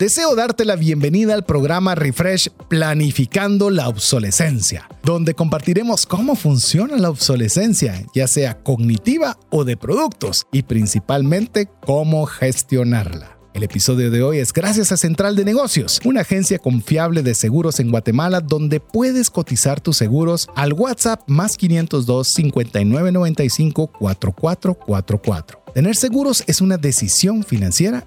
[0.00, 7.10] Deseo darte la bienvenida al programa Refresh Planificando la Obsolescencia, donde compartiremos cómo funciona la
[7.10, 13.36] obsolescencia, ya sea cognitiva o de productos, y principalmente cómo gestionarla.
[13.52, 17.78] El episodio de hoy es gracias a Central de Negocios, una agencia confiable de seguros
[17.78, 25.62] en Guatemala donde puedes cotizar tus seguros al WhatsApp más 502 5995 4444.
[25.74, 28.06] Tener seguros es una decisión financiera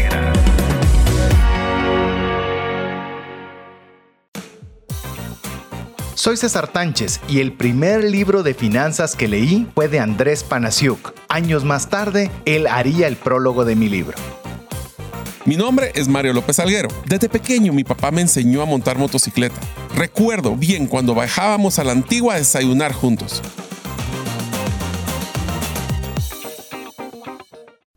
[6.21, 11.15] Soy César Tánchez y el primer libro de finanzas que leí fue de Andrés Panasiuk.
[11.29, 14.15] Años más tarde, él haría el prólogo de mi libro.
[15.45, 16.89] Mi nombre es Mario López Alguero.
[17.07, 19.59] Desde pequeño mi papá me enseñó a montar motocicleta.
[19.95, 23.41] Recuerdo bien cuando bajábamos a la antigua a desayunar juntos.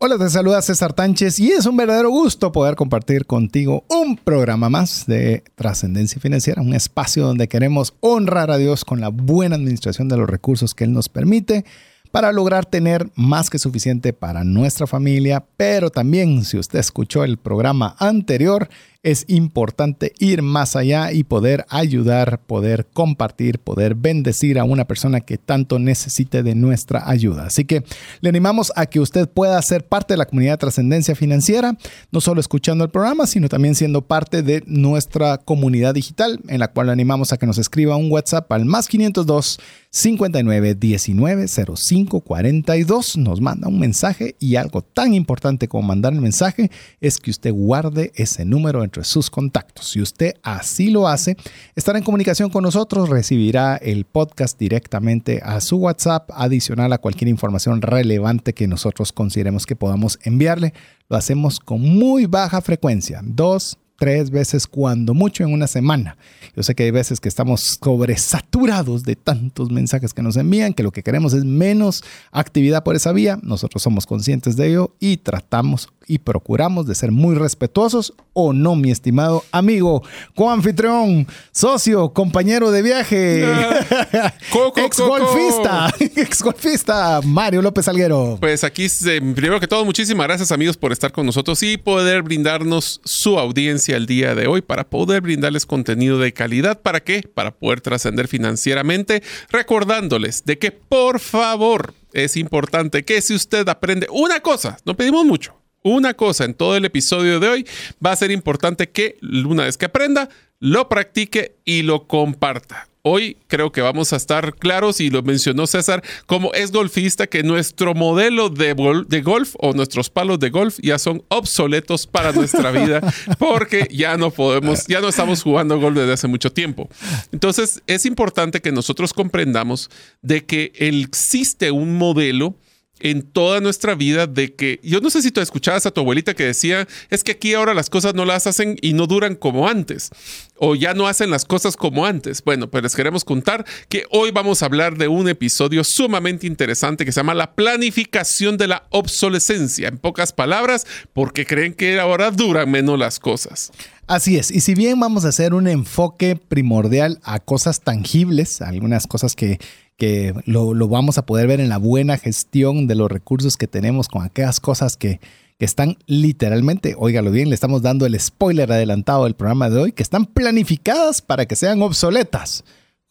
[0.06, 4.68] Hola, te saluda César Tánchez y es un verdadero gusto poder compartir contigo un programa
[4.68, 10.10] más de Trascendencia Financiera, un espacio donde queremos honrar a Dios con la buena administración
[10.10, 11.64] de los recursos que Él nos permite
[12.10, 17.38] para lograr tener más que suficiente para nuestra familia, pero también si usted escuchó el
[17.38, 18.68] programa anterior,
[19.04, 25.20] es importante ir más allá y poder ayudar, poder compartir, poder bendecir a una persona
[25.20, 27.46] que tanto necesite de nuestra ayuda.
[27.46, 27.84] Así que
[28.22, 31.76] le animamos a que usted pueda ser parte de la comunidad de trascendencia financiera,
[32.10, 36.68] no solo escuchando el programa, sino también siendo parte de nuestra comunidad digital, en la
[36.68, 39.58] cual le animamos a que nos escriba un WhatsApp al más 502
[39.90, 43.16] 59 19 05 42.
[43.18, 47.52] Nos manda un mensaje y algo tan importante como mandar el mensaje es que usted
[47.52, 49.90] guarde ese número en sus contactos.
[49.90, 51.36] Si usted así lo hace,
[51.74, 57.28] estará en comunicación con nosotros, recibirá el podcast directamente a su WhatsApp, adicional a cualquier
[57.28, 60.74] información relevante que nosotros consideremos que podamos enviarle.
[61.08, 66.16] Lo hacemos con muy baja frecuencia, dos, tres veces cuando mucho en una semana.
[66.56, 70.82] Yo sé que hay veces que estamos sobresaturados de tantos mensajes que nos envían, que
[70.82, 73.38] lo que queremos es menos actividad por esa vía.
[73.42, 78.76] Nosotros somos conscientes de ello y tratamos y procuramos de ser muy respetuosos o no,
[78.76, 80.02] mi estimado amigo,
[80.34, 83.44] coanfitrión, socio, compañero de viaje,
[84.76, 88.38] ex golfista, ex golfista, Mario López Alguero.
[88.40, 88.86] Pues aquí,
[89.34, 93.96] primero que todo, muchísimas gracias amigos por estar con nosotros y poder brindarnos su audiencia
[93.96, 96.80] el día de hoy para poder brindarles contenido de calidad.
[96.80, 97.22] ¿Para qué?
[97.22, 104.06] Para poder trascender financieramente, recordándoles de que por favor es importante que si usted aprende
[104.10, 107.66] una cosa, no pedimos mucho, una cosa en todo el episodio de hoy,
[108.04, 110.28] va a ser importante que una vez que aprenda,
[110.58, 112.88] lo practique y lo comparta.
[113.06, 117.42] Hoy creo que vamos a estar claros, y lo mencionó César, como es golfista, que
[117.42, 118.74] nuestro modelo de,
[119.06, 123.02] de, golf o nuestros palos de golf ya son obsoletos para nuestra vida,
[123.38, 126.88] porque ya no podemos, ya no estamos jugando golf desde hace mucho tiempo.
[127.30, 129.90] Entonces, es importante que nosotros comprendamos
[130.22, 132.56] de que existe un modelo
[133.04, 136.32] en toda nuestra vida de que yo no sé si tú escuchabas a tu abuelita
[136.32, 139.68] que decía, es que aquí ahora las cosas no las hacen y no duran como
[139.68, 140.08] antes,
[140.56, 142.42] o ya no hacen las cosas como antes.
[142.42, 147.04] Bueno, pues les queremos contar que hoy vamos a hablar de un episodio sumamente interesante
[147.04, 149.88] que se llama la planificación de la obsolescencia.
[149.88, 153.70] En pocas palabras, porque creen que ahora duran menos las cosas.
[154.06, 159.06] Así es, y si bien vamos a hacer un enfoque primordial a cosas tangibles, algunas
[159.06, 159.58] cosas que
[159.96, 164.08] que lo, vamos a poder ver en la buena gestión de los recursos que tenemos
[164.08, 165.20] con aquellas cosas que,
[165.58, 169.92] que están literalmente, óigalo bien, le estamos dando el spoiler adelantado del programa de hoy,
[169.92, 172.64] que están planificadas para que sean obsoletas.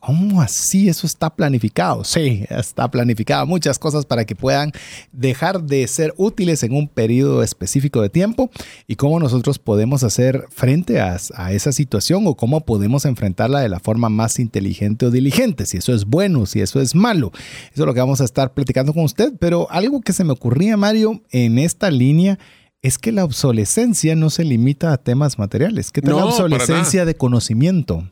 [0.05, 2.03] ¿Cómo así eso está planificado?
[2.03, 4.73] Sí, está planificado muchas cosas para que puedan
[5.13, 8.51] dejar de ser útiles en un periodo específico de tiempo
[8.85, 13.69] y cómo nosotros podemos hacer frente a, a, esa situación o cómo podemos enfrentarla de
[13.69, 17.31] la forma más inteligente o diligente, si eso es bueno, si eso es malo.
[17.71, 20.33] Eso es lo que vamos a estar platicando con usted, pero algo que se me
[20.33, 22.37] ocurría, Mario, en esta línea
[22.83, 25.89] es que la obsolescencia no se limita a temas materiales.
[25.89, 28.11] ¿Qué tal la obsolescencia de conocimiento?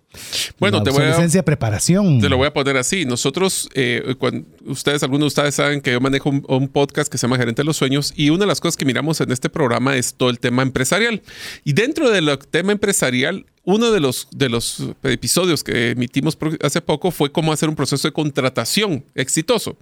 [0.60, 2.22] Bueno, la te obsolescencia de preparación.
[2.22, 3.04] Te lo voy a poner así.
[3.04, 7.28] Nosotros, eh, cuando ustedes, algunos de ustedes saben que yo manejo un, podcast que se
[7.28, 9.98] llama Gerente de los Sueños y una de las cosas que miramos en este programa
[9.98, 11.22] es todo el tema empresarial.
[11.66, 17.12] Y dentro del tema empresarial, uno de los, de los episodios que emitimos hace poco
[17.12, 19.78] fue cómo hacer un proceso de contratación exitoso.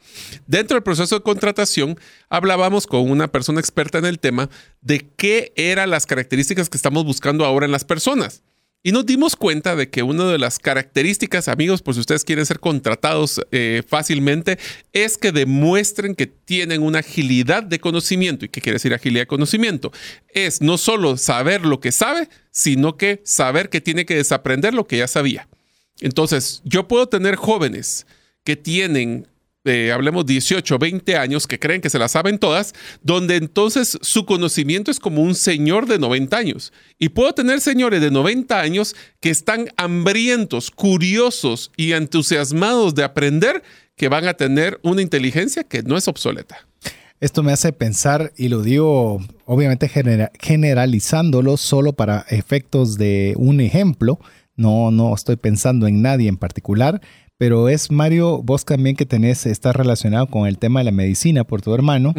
[0.47, 1.99] Dentro del proceso de contratación
[2.29, 4.49] hablábamos con una persona experta en el tema
[4.81, 8.43] de qué eran las características que estamos buscando ahora en las personas.
[8.81, 12.45] Y nos dimos cuenta de que una de las características, amigos, por si ustedes quieren
[12.45, 14.57] ser contratados eh, fácilmente,
[14.93, 18.45] es que demuestren que tienen una agilidad de conocimiento.
[18.45, 19.91] ¿Y qué quiere decir agilidad de conocimiento?
[20.29, 24.87] Es no solo saber lo que sabe, sino que saber que tiene que desaprender lo
[24.87, 25.49] que ya sabía.
[25.99, 28.05] Entonces, yo puedo tener jóvenes
[28.45, 29.27] que tienen
[29.91, 34.91] hablemos 18, 20 años, que creen que se las saben todas, donde entonces su conocimiento
[34.91, 36.73] es como un señor de 90 años.
[36.97, 43.63] Y puedo tener señores de 90 años que están hambrientos, curiosos y entusiasmados de aprender,
[43.95, 46.65] que van a tener una inteligencia que no es obsoleta.
[47.19, 49.91] Esto me hace pensar, y lo digo obviamente
[50.39, 54.19] generalizándolo solo para efectos de un ejemplo,
[54.55, 57.01] no, no estoy pensando en nadie en particular,
[57.39, 61.45] pero es Mario, vos también que tenés, estás relacionado con el tema de la medicina
[61.45, 62.13] por tu hermano,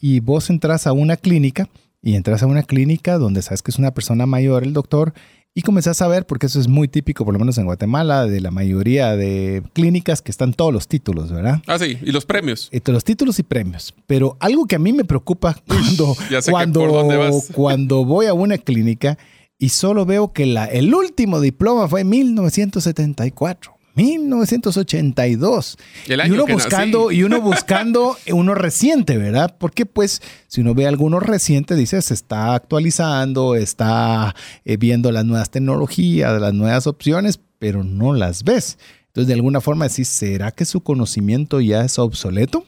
[0.00, 1.68] y vos entras a una clínica,
[2.00, 5.12] y entras a una clínica donde sabes que es una persona mayor, el doctor,
[5.56, 8.40] y comenzás a ver, porque eso es muy típico, por lo menos en Guatemala, de
[8.40, 11.60] la mayoría de clínicas que están todos los títulos, ¿verdad?
[11.66, 12.68] Ah, sí, y los premios.
[12.70, 13.92] Y los títulos y premios.
[14.06, 16.16] Pero algo que a mí me preocupa cuando,
[16.48, 17.08] cuando,
[17.54, 19.18] cuando voy a una clínica
[19.58, 23.79] y solo veo que la, el último diploma fue en 1974.
[24.00, 25.76] 1982.
[26.06, 29.56] y uno buscando, y uno buscando uno reciente, ¿verdad?
[29.58, 35.24] Porque pues si uno ve algunos recientes, dice, se está actualizando, está eh, viendo las
[35.24, 38.78] nuevas tecnologías, las nuevas opciones, pero no las ves.
[39.08, 42.64] Entonces, de alguna forma decís, ¿será que su conocimiento ya es obsoleto?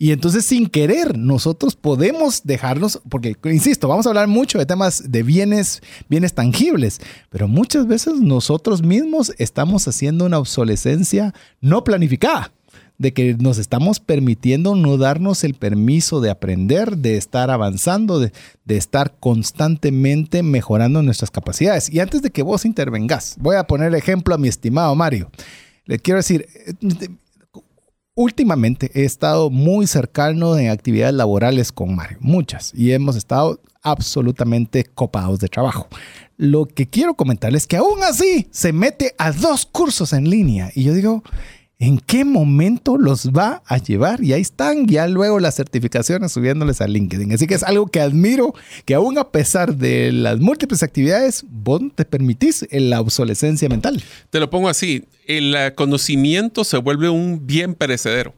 [0.00, 5.10] Y entonces sin querer nosotros podemos dejarnos, porque insisto, vamos a hablar mucho de temas
[5.10, 7.00] de bienes, bienes tangibles,
[7.30, 12.52] pero muchas veces nosotros mismos estamos haciendo una obsolescencia no planificada
[12.98, 18.32] de que nos estamos permitiendo no darnos el permiso de aprender, de estar avanzando, de,
[18.64, 21.92] de, estar constantemente mejorando nuestras capacidades.
[21.92, 25.30] Y antes de que vos intervengas, voy a poner ejemplo a mi estimado Mario.
[25.86, 26.46] Le quiero decir,
[28.18, 34.82] últimamente he estado muy cercano en actividades laborales con Mario, muchas, y hemos estado absolutamente
[34.82, 35.86] copados de trabajo.
[36.36, 40.72] Lo que quiero comentarles es que aún así se mete a dos cursos en línea
[40.74, 41.22] y yo digo,
[41.78, 44.22] en qué momento los va a llevar.
[44.22, 47.32] Y ahí están ya luego las certificaciones subiéndoles a LinkedIn.
[47.32, 48.54] Así que es algo que admiro,
[48.84, 54.02] que aún a pesar de las múltiples actividades, vos te permitís la obsolescencia mental.
[54.30, 58.34] Te lo pongo así, el conocimiento se vuelve un bien perecedero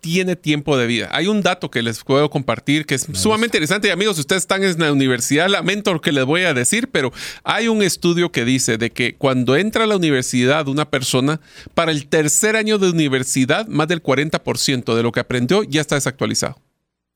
[0.00, 1.08] tiene tiempo de vida.
[1.12, 3.88] Hay un dato que les puedo compartir que es sumamente interesante.
[3.88, 6.88] Y amigos, si ustedes están en la universidad, lamento lo que les voy a decir,
[6.90, 7.12] pero
[7.42, 11.40] hay un estudio que dice de que cuando entra a la universidad una persona,
[11.74, 15.96] para el tercer año de universidad, más del 40% de lo que aprendió ya está
[15.96, 16.60] desactualizado.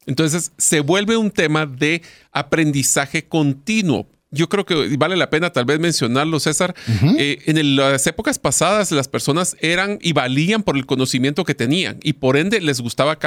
[0.07, 5.65] Entonces, se vuelve un tema de aprendizaje continuo yo creo que vale la pena tal
[5.65, 6.75] vez mencionarlo, César.
[7.19, 11.99] Eh, en las épocas pasadas las personas eran y valían por el conocimiento que tenían
[12.03, 13.19] y por ende les gustaba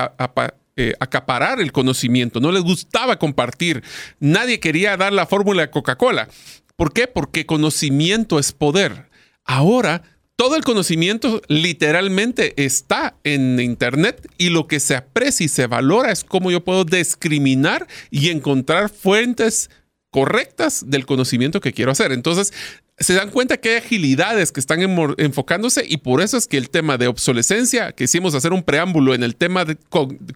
[0.76, 3.84] eh, acaparar el conocimiento, no les gustaba compartir.
[4.20, 6.30] Nadie quería dar la fórmula de Coca-Cola.
[6.76, 7.08] ¿Por qué?
[7.08, 9.10] Porque conocimiento es poder.
[9.44, 10.04] Ahora
[10.36, 16.12] todo el conocimiento literalmente está en Internet y lo que se aprecia y se valora
[16.12, 19.70] es cómo yo puedo discriminar y encontrar fuentes
[20.14, 22.12] correctas del conocimiento que quiero hacer.
[22.12, 22.54] Entonces,
[23.00, 24.80] se dan cuenta que hay agilidades que están
[25.18, 29.16] enfocándose y por eso es que el tema de obsolescencia, que hicimos hacer un preámbulo
[29.16, 29.66] en el tema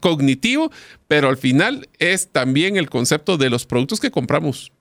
[0.02, 0.72] cognitivo,
[1.08, 4.72] pero al final es también el concepto de los productos que compramos.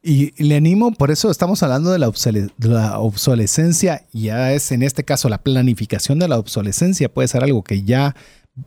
[0.00, 2.12] Y le animo, por eso estamos hablando de la,
[2.58, 7.64] la, obsolescencia, ya es en este caso la planificación de la obsolescencia, puede ser algo
[7.64, 8.14] que ya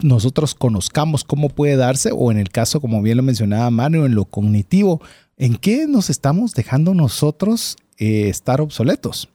[0.01, 4.15] nosotros conozcamos cómo puede darse, o en el caso, como bien lo mencionaba Mario, en
[4.15, 5.01] lo cognitivo,
[5.37, 9.29] ¿en qué nos estamos dejando nosotros eh, estar obsoletos?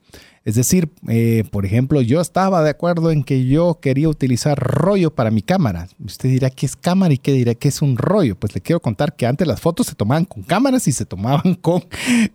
[0.44, 5.10] Es decir, eh, por ejemplo, yo estaba de acuerdo en que yo quería utilizar rollo
[5.10, 5.88] para mi cámara.
[6.04, 8.36] Usted dirá que es cámara y qué dirá que es un rollo.
[8.36, 11.54] Pues le quiero contar que antes las fotos se tomaban con cámaras y se tomaban
[11.62, 11.84] con,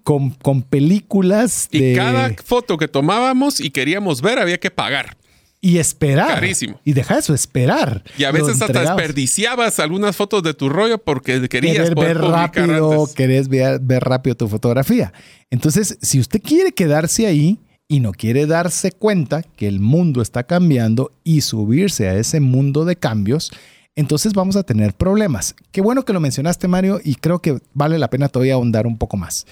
[0.03, 1.67] con, películas.
[1.71, 5.18] Y cada foto que tomábamos y queríamos ver había que pagar
[5.61, 6.35] y esperar.
[6.35, 6.79] Carísimo.
[6.83, 8.03] Y deja eso, esperar.
[8.17, 13.49] Y a veces hasta desperdiciabas algunas fotos de tu rollo porque querías ver rápido, querés
[13.49, 15.11] ver, ver rápido tu fotografía.
[15.49, 20.43] Entonces, si usted quiere quedarse ahí y no quiere darse cuenta que el mundo está
[20.43, 23.51] cambiando y subirse a ese mundo de cambios,
[23.95, 25.55] entonces vamos a tener problemas.
[25.71, 28.97] Qué bueno que lo mencionaste, Mario, y creo que vale la pena todavía ahondar un
[28.97, 29.45] poco más.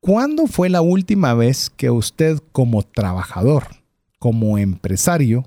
[0.00, 3.83] ¿Cuándo fue la última vez que usted como trabajador,
[4.24, 5.44] como empresario,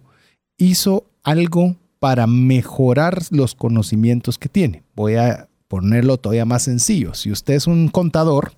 [0.55, 4.83] hizo algo para mejorar los conocimientos que tiene?
[4.95, 7.15] Voy a ponerlo todavía más sencillo.
[7.15, 8.53] Si usted es un contador,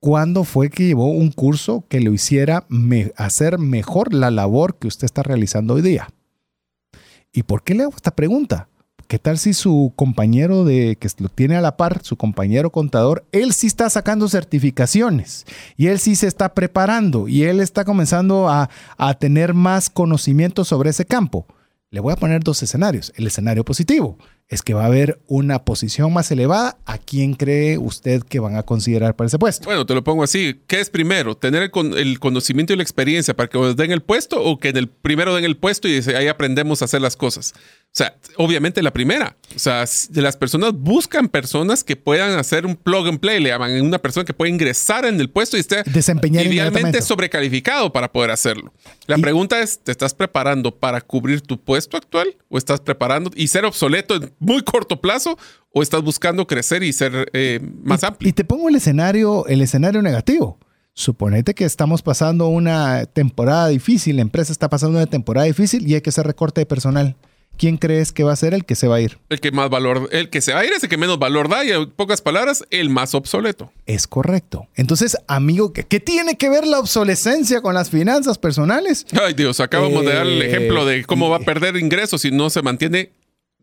[0.00, 2.66] ¿cuándo fue que llevó un curso que lo hiciera
[3.16, 6.08] hacer mejor la labor que usted está realizando hoy día?
[7.32, 8.68] ¿Y por qué le hago esta pregunta?
[9.08, 13.24] ¿Qué tal si su compañero de que lo tiene a la par, su compañero contador,
[13.30, 15.46] él sí está sacando certificaciones
[15.76, 20.64] y él sí se está preparando y él está comenzando a, a tener más conocimiento
[20.64, 21.46] sobre ese campo?
[21.90, 23.12] Le voy a poner dos escenarios.
[23.16, 26.78] El escenario positivo es que va a haber una posición más elevada.
[26.84, 29.64] ¿A quién cree usted que van a considerar para ese puesto?
[29.66, 30.60] Bueno, te lo pongo así.
[30.66, 31.36] ¿Qué es primero?
[31.36, 34.76] ¿Tener el, conocimiento y la experiencia para que nos den el puesto o que en
[34.76, 37.54] el primero den el puesto y ahí aprendemos a hacer las cosas?
[37.96, 39.38] O sea, obviamente la primera.
[39.54, 43.80] O sea, las personas buscan personas que puedan hacer un plug and play, le llaman,
[43.80, 48.32] una persona que pueda ingresar en el puesto y esté Desempeñar idealmente sobrecalificado para poder
[48.32, 48.70] hacerlo.
[49.06, 53.48] La pregunta es, ¿te estás preparando para cubrir tu puesto actual o estás preparando y
[53.48, 55.38] ser obsoleto en muy corto plazo
[55.72, 58.28] o estás buscando crecer y ser eh, más amplio?
[58.28, 60.58] Y te pongo el escenario, el escenario negativo.
[60.92, 65.94] Suponete que estamos pasando una temporada difícil, la empresa está pasando una temporada difícil y
[65.94, 67.16] hay que hacer recorte de personal.
[67.56, 69.18] ¿Quién crees que va a ser el que se va a ir?
[69.28, 71.48] El que más valor, el que se va a ir es el que menos valor
[71.48, 73.72] da y en pocas palabras, el más obsoleto.
[73.86, 74.68] Es correcto.
[74.74, 79.06] Entonces, amigo, ¿qué, tiene que ver la obsolescencia con las finanzas personales?
[79.20, 82.30] Ay Dios, acabamos de dar el eh, ejemplo de cómo va a perder ingresos si
[82.30, 83.12] no se mantiene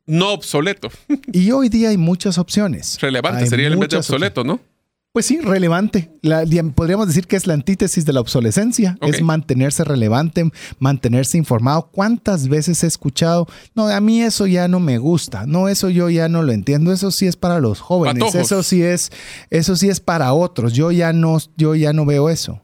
[0.05, 0.89] no obsoleto.
[1.31, 2.99] Y hoy día hay muchas opciones.
[3.01, 4.59] Relevante sería el de obsoleto, ¿no?
[5.13, 6.11] Pues sí, relevante.
[6.73, 8.97] podríamos decir que es la antítesis de la obsolescencia.
[8.99, 11.91] Es mantenerse relevante, mantenerse informado.
[11.91, 13.47] ¿Cuántas veces he escuchado?
[13.75, 15.45] No, a mí eso ya no me gusta.
[15.45, 16.91] No, eso yo ya no lo entiendo.
[16.91, 18.33] Eso sí es para los jóvenes.
[18.33, 19.11] Eso sí es,
[19.51, 20.73] eso sí es para otros.
[20.73, 22.63] Yo ya no, yo ya no veo eso.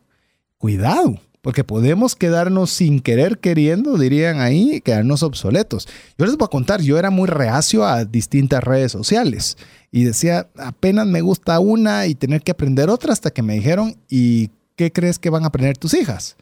[0.57, 5.87] Cuidado porque podemos quedarnos sin querer queriendo, dirían ahí, quedarnos obsoletos.
[6.15, 9.57] Yo les voy a contar, yo era muy reacio a distintas redes sociales
[9.91, 13.95] y decía, apenas me gusta una y tener que aprender otra hasta que me dijeron,
[14.07, 16.37] ¿y qué crees que van a aprender tus hijas?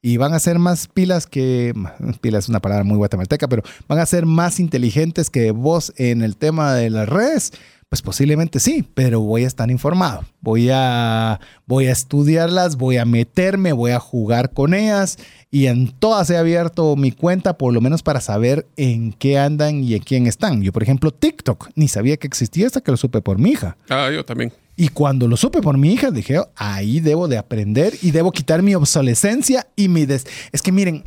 [0.00, 1.74] Y van a ser más pilas que,
[2.20, 6.22] pilas es una palabra muy guatemalteca, pero van a ser más inteligentes que vos en
[6.22, 7.52] el tema de las redes.
[7.92, 10.24] Pues posiblemente sí, pero voy a estar informado.
[10.40, 15.18] Voy a, voy a estudiarlas, voy a meterme, voy a jugar con ellas
[15.50, 19.84] y en todas he abierto mi cuenta por lo menos para saber en qué andan
[19.84, 20.62] y en quién están.
[20.62, 23.76] Yo, por ejemplo, TikTok, ni sabía que existía hasta que lo supe por mi hija.
[23.90, 24.54] Ah, yo también.
[24.74, 28.62] Y cuando lo supe por mi hija, dije, ahí debo de aprender y debo quitar
[28.62, 30.06] mi obsolescencia y mi...
[30.06, 31.04] Des es que miren,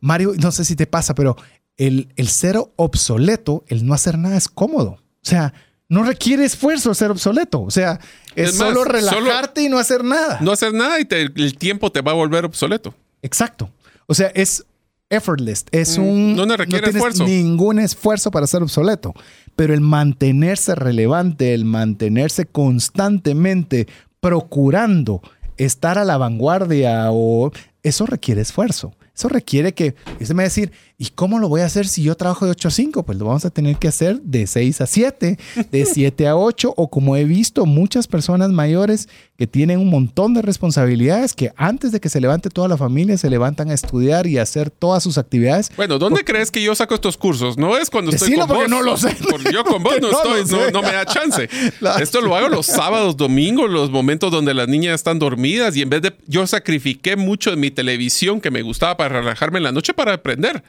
[0.00, 1.38] Mario, no sé si te pasa, pero
[1.78, 4.98] el, el ser obsoleto, el no hacer nada es cómodo.
[5.22, 5.54] O sea,
[5.90, 7.60] no requiere esfuerzo ser obsoleto.
[7.60, 8.00] O sea,
[8.36, 10.38] es, solo relajarte y no hacer nada.
[10.40, 12.94] No hacer nada y el tiempo te va a volver obsoleto.
[13.20, 13.68] Exacto.
[14.06, 14.64] O sea, es
[15.10, 15.66] effortless.
[15.72, 16.36] Es mm, un.
[16.36, 17.24] No, requiere esfuerzo.
[17.24, 19.14] Ningún esfuerzo para ser obsoleto.
[19.56, 23.88] Pero el mantenerse relevante, el mantenerse constantemente
[24.20, 25.20] procurando
[25.56, 27.50] estar a la vanguardia o
[27.82, 28.94] eso requiere esfuerzo.
[29.20, 32.02] Eso requiere que, usted me va a decir, ¿y cómo lo voy a hacer si
[32.02, 33.02] yo trabajo de 8 a 5?
[33.02, 35.38] Pues lo vamos a tener que hacer de 6 a 7,
[35.70, 40.32] de 7 a 8, o como he visto muchas personas mayores que tienen un montón
[40.32, 44.26] de responsabilidades que antes de que se levante toda la familia se levantan a estudiar
[44.26, 45.70] y a hacer todas sus actividades.
[45.76, 47.58] Bueno, ¿dónde crees que yo saco estos cursos?
[47.58, 48.68] No es cuando estoy con vos.
[48.68, 49.16] no lo sé.
[49.52, 51.48] yo con vos no, estoy, no, me da chance.
[52.00, 55.90] Esto lo hago los sábados, domingos, los momentos donde las niñas están dormidas y en
[55.90, 59.72] vez de yo sacrifiqué mucho de mi televisión que me gustaba para relajarme en la
[59.72, 60.62] noche para aprender.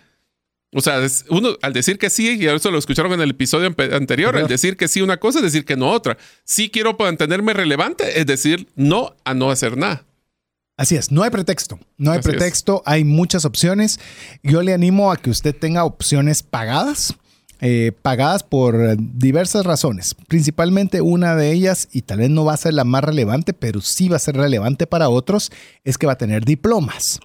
[0.73, 4.37] O sea, uno al decir que sí, y eso lo escucharon en el episodio anterior,
[4.37, 6.17] al decir que sí una cosa es decir que no otra.
[6.45, 10.05] Sí quiero mantenerme relevante, es decir no a no hacer nada.
[10.77, 13.99] Así es, no hay pretexto, no hay pretexto, hay muchas opciones.
[14.41, 17.15] Yo le animo a que usted tenga opciones pagadas,
[17.59, 20.15] eh, pagadas por diversas razones.
[20.27, 23.81] Principalmente una de ellas, y tal vez no va a ser la más relevante, pero
[23.81, 25.51] sí va a ser relevante para otros,
[25.83, 27.19] es que va a tener diplomas.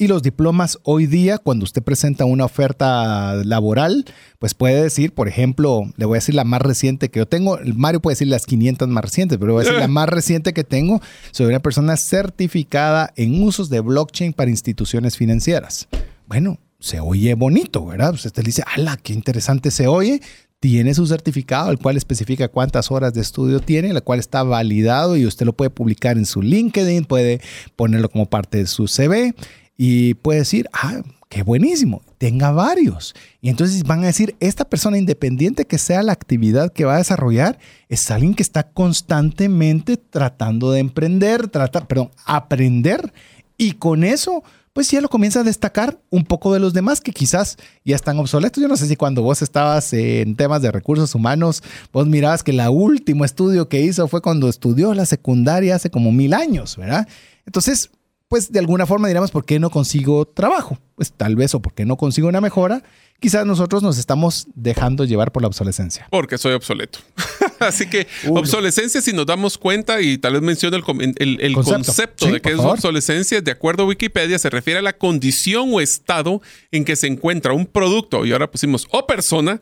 [0.00, 4.04] Y los diplomas hoy día, cuando usted presenta una oferta laboral,
[4.38, 7.58] pues puede decir, por ejemplo, le voy a decir la más reciente que yo tengo,
[7.74, 10.62] Mario puede decir las 500 más recientes, pero voy a decir la más reciente que
[10.62, 11.02] tengo,
[11.32, 15.88] soy una persona certificada en usos de blockchain para instituciones financieras.
[16.28, 18.10] Bueno, se oye bonito, ¿verdad?
[18.10, 20.22] Pues usted dice, ¡ala, qué interesante se oye!
[20.60, 25.16] Tiene su certificado, el cual especifica cuántas horas de estudio tiene, el cual está validado
[25.16, 27.40] y usted lo puede publicar en su LinkedIn, puede
[27.74, 29.34] ponerlo como parte de su CV
[29.78, 32.02] y puede decir, ah, qué buenísimo.
[32.18, 33.14] tenga varios.
[33.40, 36.98] Y entonces van a decir, esta persona independiente que sea la actividad que va a
[36.98, 43.12] desarrollar, es alguien que está constantemente tratando de emprender, trata, perdón, aprender.
[43.56, 44.42] Y con eso
[44.78, 48.16] pues ya lo comienza a destacar un poco de los demás que quizás ya están
[48.18, 48.62] obsoletos.
[48.62, 52.52] Yo no sé si cuando vos estabas en temas de recursos humanos, vos mirabas que
[52.52, 57.08] el último estudio que hizo fue cuando estudió la secundaria hace como mil años, ¿verdad?
[57.44, 57.90] Entonces,
[58.28, 60.78] pues de alguna forma diríamos, ¿por qué no consigo trabajo?
[60.94, 62.82] Pues tal vez o porque no consigo una mejora,
[63.20, 66.06] quizás nosotros nos estamos dejando llevar por la obsolescencia.
[66.10, 66.98] Porque soy obsoleto.
[67.58, 72.50] Así que obsolescencia, si nos damos cuenta, y tal vez menciono el, concepto, de qué
[72.50, 76.96] es obsolescencia, de acuerdo a Wikipedia, se refiere a la condición o estado en que
[76.96, 79.60] se encuentra un producto, y ahora pusimos o persona,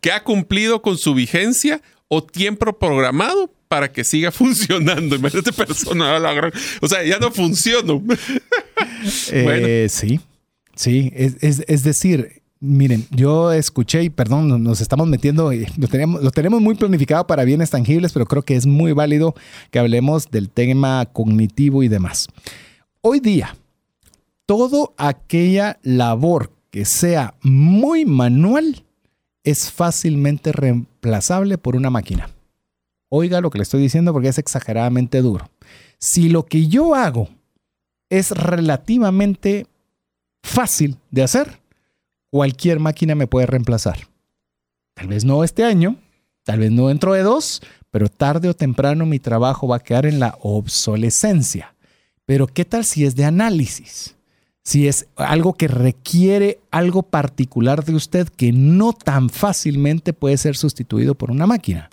[0.00, 5.16] que ha cumplido con su vigencia o tiempo programado para que siga funcionando.
[5.16, 6.18] Imagínate persona,
[6.80, 8.00] o sea, ya no funciona.
[9.30, 10.20] Eh, sí,
[10.74, 16.62] sí, es decir, Miren, yo escuché y perdón, nos estamos metiendo, lo tenemos, lo tenemos
[16.62, 19.34] muy planificado para bienes tangibles, pero creo que es muy válido
[19.70, 22.28] que hablemos del tema cognitivo y demás.
[23.02, 23.54] Hoy día,
[24.46, 28.84] toda aquella labor que sea muy manual
[29.44, 32.30] es fácilmente reemplazable por una máquina.
[33.08, 35.48] Oiga lo que le estoy diciendo porque es exageradamente duro.
[35.98, 37.28] Si lo que yo hago
[38.10, 39.66] es relativamente
[40.42, 41.60] fácil de hacer,
[42.30, 44.08] cualquier máquina me puede reemplazar.
[44.94, 45.96] Tal vez no este año,
[46.44, 50.06] tal vez no dentro de dos, pero tarde o temprano mi trabajo va a quedar
[50.06, 51.74] en la obsolescencia.
[52.24, 54.16] Pero ¿qué tal si es de análisis?
[54.62, 60.56] Si es algo que requiere algo particular de usted que no tan fácilmente puede ser
[60.56, 61.88] sustituido por una máquina.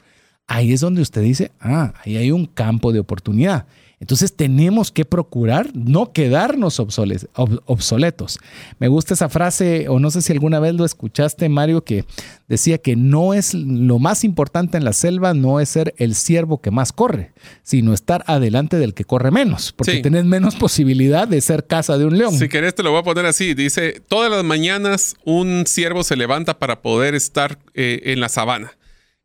[0.48, 3.66] Ahí es donde usted dice, ah, ahí hay un campo de oportunidad.
[4.04, 8.38] Entonces tenemos que procurar no quedarnos obsoletos.
[8.78, 12.04] Me gusta esa frase, o no sé si alguna vez lo escuchaste, Mario, que
[12.50, 16.60] decía que no es lo más importante en la selva, no es ser el ciervo
[16.60, 17.32] que más corre,
[17.62, 22.06] sino estar adelante del que corre menos, porque tenés menos posibilidad de ser casa de
[22.06, 22.38] un león.
[22.38, 23.54] Si querés, te lo voy a poner así.
[23.54, 28.74] Dice, todas las mañanas un ciervo se levanta para poder estar eh, en la sabana.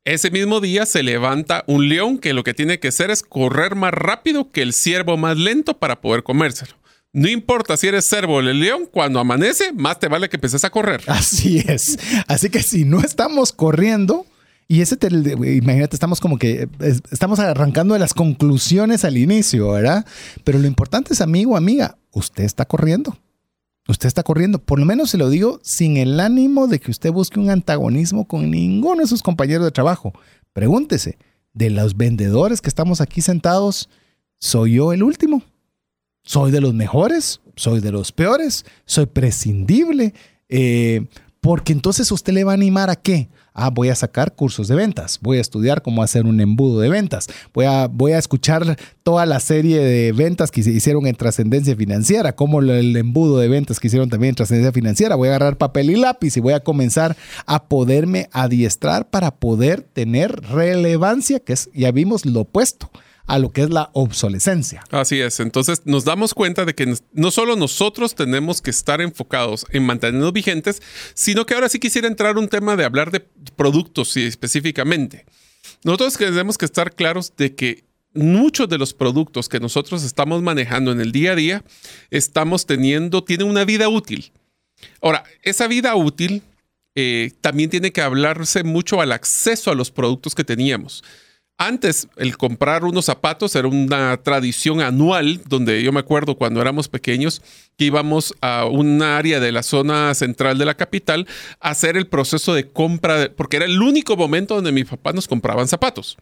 [0.08, 3.74] Ese mismo día se levanta un león que lo que tiene que hacer es correr
[3.74, 6.72] más rápido que el ciervo más lento para poder comérselo.
[7.12, 10.70] No importa si eres cervo o león, cuando amanece, más te vale que empieces a
[10.70, 11.02] correr.
[11.08, 11.98] Así es.
[12.26, 14.24] Así que si no estamos corriendo,
[14.66, 16.70] y ese, te, imagínate, estamos como que
[17.10, 20.06] estamos arrancando de las conclusiones al inicio, ¿verdad?
[20.42, 23.18] Pero lo importante es, amigo, amiga, usted está corriendo.
[23.88, 27.10] Usted está corriendo, por lo menos se lo digo, sin el ánimo de que usted
[27.10, 30.12] busque un antagonismo con ninguno de sus compañeros de trabajo.
[30.52, 31.16] Pregúntese,
[31.54, 33.88] de los vendedores que estamos aquí sentados,
[34.38, 35.42] ¿soy yo el último?
[36.22, 37.40] ¿Soy de los mejores?
[37.56, 38.66] ¿Soy de los peores?
[38.84, 40.14] ¿Soy prescindible?
[40.48, 41.06] Eh,
[41.40, 43.28] porque entonces usted le va a animar a qué?
[43.54, 46.88] Ah, voy a sacar cursos de ventas, voy a estudiar cómo hacer un embudo de
[46.88, 51.16] ventas, voy a, voy a escuchar toda la serie de ventas que se hicieron en
[51.16, 55.16] trascendencia financiera, como el embudo de ventas que hicieron también en trascendencia financiera.
[55.16, 59.82] Voy a agarrar papel y lápiz y voy a comenzar a poderme adiestrar para poder
[59.82, 62.90] tener relevancia, que es, ya vimos lo opuesto
[63.28, 64.82] a lo que es la obsolescencia.
[64.90, 65.38] Así es.
[65.38, 70.32] Entonces nos damos cuenta de que no solo nosotros tenemos que estar enfocados en mantenernos
[70.32, 70.82] vigentes,
[71.14, 73.20] sino que ahora sí quisiera entrar un tema de hablar de
[73.54, 75.26] productos específicamente.
[75.84, 80.90] Nosotros tenemos que estar claros de que muchos de los productos que nosotros estamos manejando
[80.90, 81.64] en el día a día
[82.10, 84.32] estamos teniendo, tienen una vida útil.
[85.02, 86.42] Ahora, esa vida útil
[86.94, 91.04] eh, también tiene que hablarse mucho al acceso a los productos que teníamos.
[91.60, 96.86] Antes, el comprar unos zapatos era una tradición anual, donde yo me acuerdo cuando éramos
[96.86, 97.42] pequeños
[97.76, 101.26] que íbamos a un área de la zona central de la capital
[101.58, 105.26] a hacer el proceso de compra, porque era el único momento donde mis papás nos
[105.26, 106.16] compraban zapatos.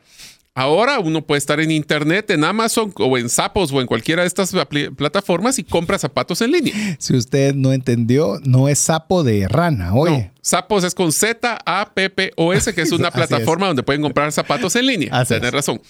[0.59, 4.29] Ahora uno puede estar en internet, en Amazon o en Zappos o en cualquiera de
[4.29, 4.57] estas
[4.97, 6.97] plataformas y compra zapatos en línea.
[6.99, 10.33] Si usted no entendió, no es sapo de rana, oye.
[10.43, 15.27] Zappos es con Z-A-P-P-O-S, que es una plataforma donde pueden comprar zapatos en línea.
[15.27, 15.83] Tienes razón.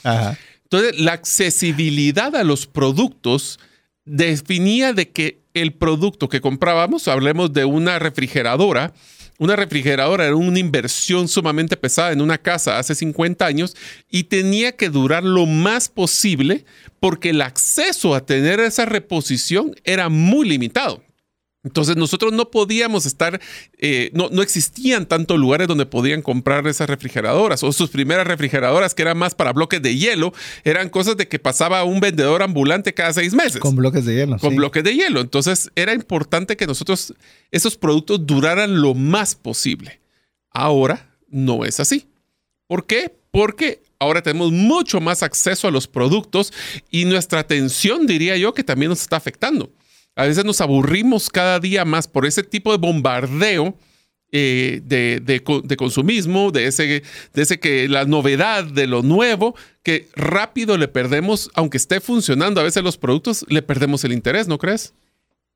[0.65, 3.61] Entonces, la accesibilidad a los productos
[4.05, 8.95] definía de que el producto que comprábamos, hablemos de una refrigeradora,
[9.39, 13.77] una refrigeradora era una inversión sumamente pesada en una casa hace 50 años
[14.11, 16.65] y tenía que durar lo más posible
[17.01, 21.03] porque el acceso a tener esa reposición era muy limitado.
[21.67, 23.41] Entonces nosotros no podíamos estar,
[23.79, 28.95] eh, no, no existían tantos lugares donde podían comprar esas refrigeradoras o sus primeras refrigeradoras
[28.95, 32.95] que eran más para bloques de hielo, eran cosas de que pasaba un vendedor ambulante
[32.95, 33.59] cada seis meses.
[33.59, 34.39] Con bloques de hielo.
[34.39, 35.21] Con bloques de hielo.
[35.21, 37.15] Entonces era importante que nosotros
[37.51, 40.01] esos productos duraran lo más posible.
[40.53, 42.07] Ahora no es así.
[42.69, 43.13] ¿Por qué?
[43.33, 46.53] Porque ahora tenemos mucho más acceso a los productos
[46.93, 49.73] y nuestra atención, diría yo, que también nos está afectando.
[50.17, 53.77] A veces nos aburrimos cada día más por ese tipo de bombardeo
[54.33, 57.03] eh, de, consumismo, de ese,
[57.33, 62.61] de ese que la novedad, de lo nuevo, que rápido le perdemos, aunque esté funcionando
[62.61, 64.95] a veces los productos, le perdemos el interés, ¿no crees?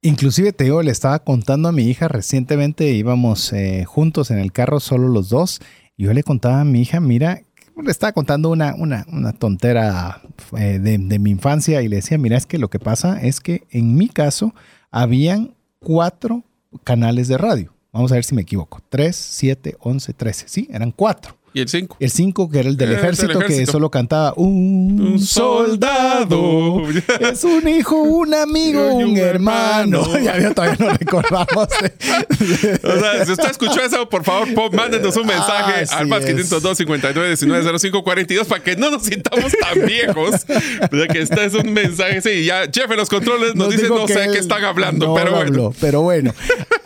[0.02, 4.52] Inclusive te digo, le estaba contando a mi hija recientemente, íbamos eh, juntos en el
[4.52, 5.60] carro, solo los dos,
[5.96, 7.42] y yo le contaba a mi hija, mira,
[7.82, 10.22] le estaba contando una, una, una tontera
[10.56, 13.40] eh, de, de, mi infancia y le decía, mira, es que lo que pasa es
[13.40, 14.54] que en mi caso
[14.90, 16.44] habían cuatro
[16.84, 17.74] canales de radio.
[17.92, 18.80] Vamos a ver si me equivoco.
[18.88, 20.46] Tres, siete, once, trece.
[20.48, 21.36] Sí, eran cuatro.
[21.52, 21.96] ¿Y el 5?
[21.98, 26.82] El 5, que era el del, ejército, que solo cantaba un, soldado.
[27.18, 30.06] es un hijo, un amigo, un, hermano.
[30.22, 31.48] ya, todavía no recordamos.
[31.66, 37.28] o sea, si usted escuchó eso, por favor, mándenos un mensaje al más 502 59
[37.30, 40.46] 19 05 42 para que no nos sintamos tan viejos.
[40.46, 42.20] De que este es un mensaje.
[42.22, 45.74] Sí, ya Jeff en los controles nos, dice, no sé qué están hablando, pero bueno.
[45.80, 46.32] pero bueno.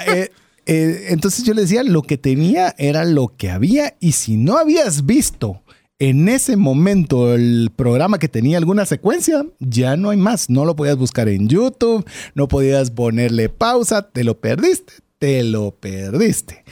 [0.06, 0.30] Eh,
[0.66, 4.56] eh, entonces yo le decía, lo que tenía era lo que había y si no
[4.56, 5.62] habías visto
[5.98, 10.50] en ese momento el programa que tenía alguna secuencia, ya no hay más.
[10.50, 15.70] No lo podías buscar en YouTube, no podías ponerle pausa, te lo perdiste, te lo
[15.72, 16.64] perdiste.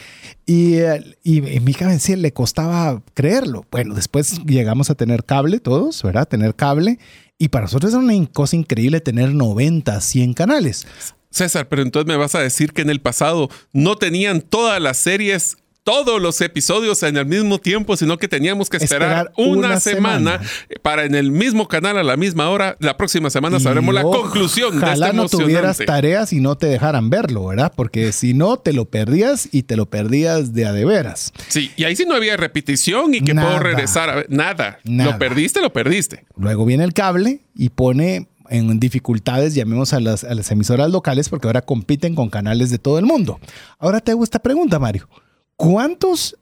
[0.45, 0.79] Y,
[1.23, 3.65] y, mi cabeza le costaba creerlo.
[3.71, 6.27] Bueno, después llegamos a tener cable todos, ¿verdad?
[6.27, 6.99] Tener cable.
[7.39, 10.87] Y para nosotros era una cosa increíble tener 90, 100 canales.
[11.33, 14.99] César, pero entonces me vas a decir que en el pasado no tenían todas las
[14.99, 20.41] series todos los episodios en el mismo tiempo, sino que teníamos que esperar, una, semana,
[20.83, 22.77] para en el mismo canal a la misma hora.
[22.79, 27.11] La próxima semana sabremos la conclusión de este no tuvieras tareas y no te dejaran
[27.11, 27.73] verlo, ¿verdad?
[27.75, 31.33] Porque si no, te lo perdías y te lo perdías de a de veras.
[31.49, 34.27] Sí, y ahí sí no había repetición y que puedo regresar a ver.
[34.29, 34.79] Nada.
[34.85, 35.13] nada.
[35.13, 36.25] Lo perdiste, lo perdiste.
[36.37, 41.29] Luego viene el cable y pone en dificultades, llamemos a las, a las emisoras locales,
[41.29, 43.41] porque ahora compiten con canales de todo el mundo.
[43.79, 45.09] Ahora te hago esta pregunta, Mario.
[45.57, 46.37] ¿Cuántos,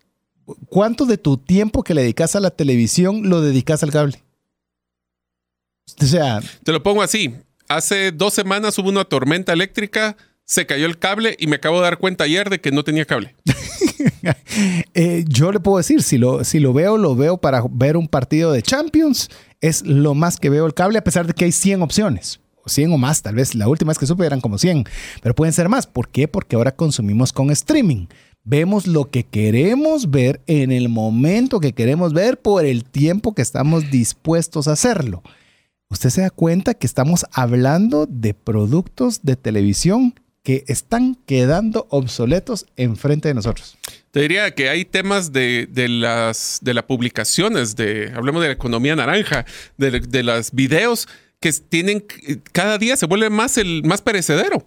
[0.68, 4.22] ¿Cuánto de tu tiempo que le dedicas a la televisión lo dedicas al cable?
[6.00, 6.40] O sea...
[6.64, 7.32] Te lo pongo así.
[7.68, 11.84] Hace dos semanas hubo una tormenta eléctrica, se cayó el cable y me acabo de
[11.84, 13.36] dar cuenta ayer de que no tenía cable.
[14.94, 18.08] Eh, yo le puedo decir, si lo, si lo veo, lo veo para ver un
[18.08, 21.52] partido de Champions es lo más que veo el cable, a pesar de que hay
[21.52, 22.40] 100 opciones.
[22.62, 24.84] O 100 o más, tal vez la última vez que supe eran como 100,
[25.22, 25.86] pero pueden ser más.
[25.86, 26.28] ¿Por qué?
[26.28, 28.06] Porque ahora consumimos con streaming.
[28.44, 33.42] Vemos lo que queremos ver en el momento que queremos ver por el tiempo que
[33.42, 35.22] estamos dispuestos a hacerlo.
[35.88, 42.66] Usted se da cuenta que estamos hablando de productos de televisión que están quedando obsoletos
[42.76, 43.76] enfrente de nosotros.
[44.10, 48.96] Te diría que hay temas de, las de las publicaciones, de, hablemos de la economía
[48.96, 49.44] naranja,
[49.76, 51.08] de, de los videos
[51.40, 52.04] que tienen,
[52.52, 54.66] cada día se vuelve más, el, más perecedero.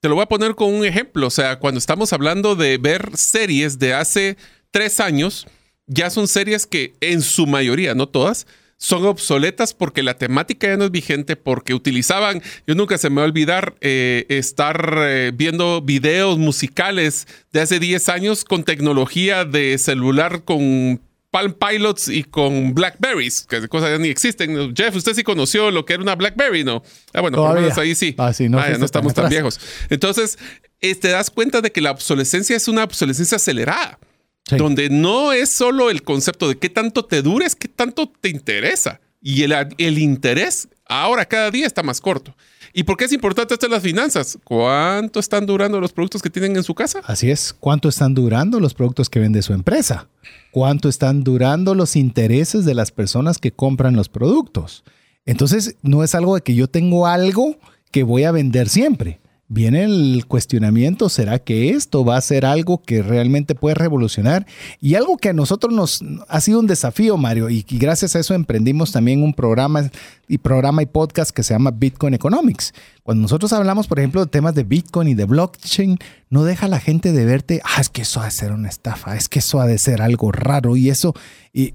[0.00, 1.26] Te lo voy a poner con un ejemplo.
[1.26, 4.36] O sea, cuando estamos hablando de ver series de hace
[4.70, 5.46] tres años,
[5.86, 8.46] ya son series que en su mayoría, no todas,
[8.78, 13.16] son obsoletas porque la temática ya no es vigente, porque utilizaban, yo nunca se me
[13.16, 19.44] va a olvidar eh, estar eh, viendo videos musicales de hace 10 años con tecnología
[19.44, 24.74] de celular con Palm Pilots y con Blackberries, que cosas ya ni existen.
[24.74, 26.82] Jeff, usted sí conoció lo que era una Blackberry, ¿no?
[27.12, 28.14] Ah, bueno, por lo menos ahí sí.
[28.16, 29.60] Ah, sí no, ah, no estamos tan viejos.
[29.90, 30.38] Entonces,
[30.80, 33.98] eh, te das cuenta de que la obsolescencia es una obsolescencia acelerada.
[34.56, 38.28] Donde no es solo el concepto de qué tanto te dura, es qué tanto te
[38.28, 39.00] interesa.
[39.20, 42.34] Y el, el interés ahora cada día está más corto.
[42.72, 44.38] ¿Y por qué es importante esto en las finanzas?
[44.44, 47.00] ¿Cuánto están durando los productos que tienen en su casa?
[47.04, 47.54] Así es.
[47.58, 50.08] ¿Cuánto están durando los productos que vende su empresa?
[50.50, 54.84] ¿Cuánto están durando los intereses de las personas que compran los productos?
[55.26, 57.58] Entonces, no es algo de que yo tengo algo
[57.90, 62.82] que voy a vender siempre viene el cuestionamiento, ¿será que esto va a ser algo
[62.82, 64.46] que realmente puede revolucionar?
[64.80, 68.34] Y algo que a nosotros nos ha sido un desafío, Mario, y, gracias a eso
[68.34, 69.90] emprendimos también un programa
[70.28, 72.74] y programa y podcast que se llama Bitcoin Economics.
[73.02, 76.68] Cuando nosotros hablamos, por ejemplo, de temas de Bitcoin y de blockchain, no deja a
[76.68, 79.38] la gente de verte, ah, es que eso ha de ser una estafa, es que
[79.38, 81.14] eso ha de ser algo raro y eso,
[81.54, 81.72] y,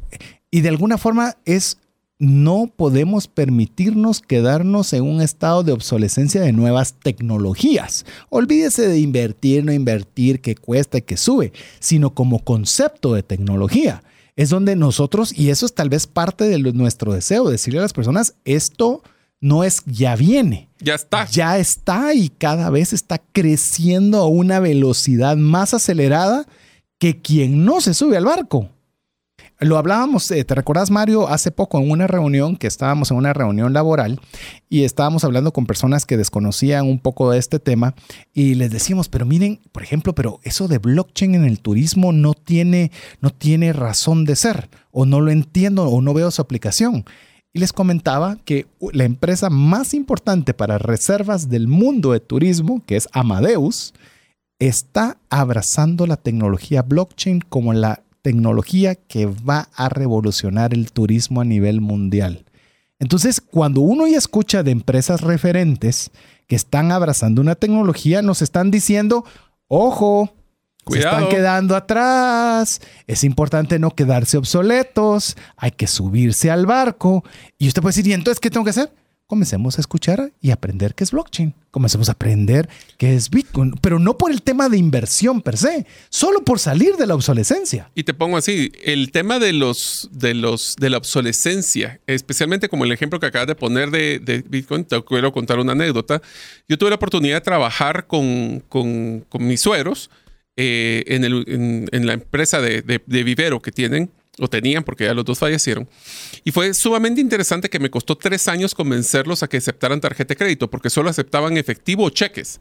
[0.52, 1.78] y de alguna forma es
[2.24, 8.06] no podemos permitirnos quedarnos en un estado de obsolescencia de nuevas tecnologías.
[8.30, 14.04] Olvídese de invertir, no invertir, que cuesta y que sube, sino como concepto de tecnología.
[14.38, 17.94] Es donde nosotros, y eso es tal vez parte de nuestro deseo, decirle a las
[17.94, 19.04] personas, esto
[19.42, 20.70] no es ya viene.
[20.80, 21.26] Ya está.
[21.26, 26.48] Ya está y cada vez está creciendo a una velocidad más acelerada
[27.00, 28.70] que quien no se sube al barco.
[29.60, 31.28] Lo hablábamos, eh, ¿te recordás Mario?
[31.30, 34.20] Hace poco en una reunión, que estábamos en una reunión laboral
[34.68, 37.96] y estábamos hablando con personas que desconocían un poco de este tema
[38.34, 42.34] y les decíamos, pero miren, por ejemplo, pero eso de blockchain en el turismo no
[42.34, 47.06] tiene, no tiene razón de ser o no lo entiendo o no veo su aplicación.
[47.54, 52.96] Y les comentaba que la empresa más importante para reservas del mundo de turismo, que
[52.96, 53.94] es Amadeus,
[54.58, 61.46] está abrazando la tecnología blockchain como la tecnología que va a revolucionar el turismo a
[61.46, 62.46] nivel mundial.
[62.98, 66.10] Entonces, cuando uno ya escucha de empresas referentes
[66.48, 69.26] que están abrazando una tecnología, nos están diciendo,
[69.68, 70.34] ojo,
[70.90, 72.82] se están quedando atrás.
[73.08, 75.36] Es importante no quedarse obsoletos.
[75.58, 77.24] Hay que subirse al barco.
[77.58, 78.92] Y usted puede decir, ¿y entonces qué tengo que hacer?
[79.28, 81.56] Comencemos a escuchar y aprender qué es blockchain.
[81.72, 85.88] Comencemos a aprender qué es Bitcoin, pero no por el tema de inversión per se,
[86.10, 87.90] solo por salir de la obsolescencia.
[87.96, 92.84] Y te pongo así, el tema de los de los de la obsolescencia, especialmente como
[92.84, 96.22] el ejemplo que acabas de poner de, Bitcoin, te quiero contar una anécdota.
[96.68, 100.10] Yo tuve la oportunidad de trabajar con, con mis sueros
[100.56, 105.88] eh, en, la empresa de, vivero que tienen, o tenían porque ya los dos fallecieron.
[106.44, 110.38] Y fue sumamente interesante que me costó tres años convencerlos a que aceptaran tarjeta de
[110.38, 112.60] crédito porque solo aceptaban efectivo o cheques.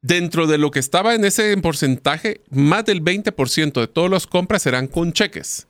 [0.00, 4.62] Dentro de lo que estaba en ese porcentaje, más del 20% de todas las compras
[4.62, 5.66] serán con cheques.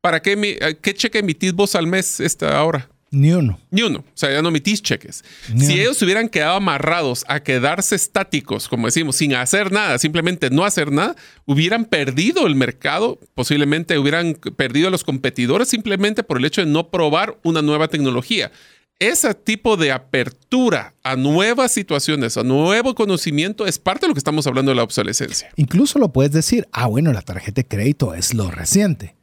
[0.00, 2.91] ¿Para qué, qué cheque emitís vos al mes esta hora?
[3.12, 3.60] Ni uno.
[3.70, 3.98] Ni uno.
[3.98, 5.22] O sea, ya no emitís cheques.
[5.58, 10.64] si ellos hubieran quedado amarrados a quedarse estáticos, como decimos, sin hacer nada, simplemente no
[10.64, 16.46] hacer nada, hubieran perdido el mercado, posiblemente hubieran perdido a los competidores simplemente por el
[16.46, 18.50] hecho de no probar una nueva tecnología.
[18.98, 24.20] Ese tipo de apertura a nuevas situaciones, a nuevo conocimiento, es parte de lo que
[24.20, 25.50] estamos hablando de la obsolescencia.
[25.56, 29.16] Incluso lo puedes decir, ah, bueno, la tarjeta de crédito es lo reciente.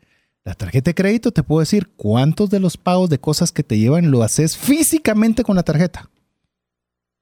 [0.50, 3.78] La tarjeta de crédito te puedo decir cuántos de los pagos de cosas que te
[3.78, 6.10] llevan lo haces físicamente con la tarjeta.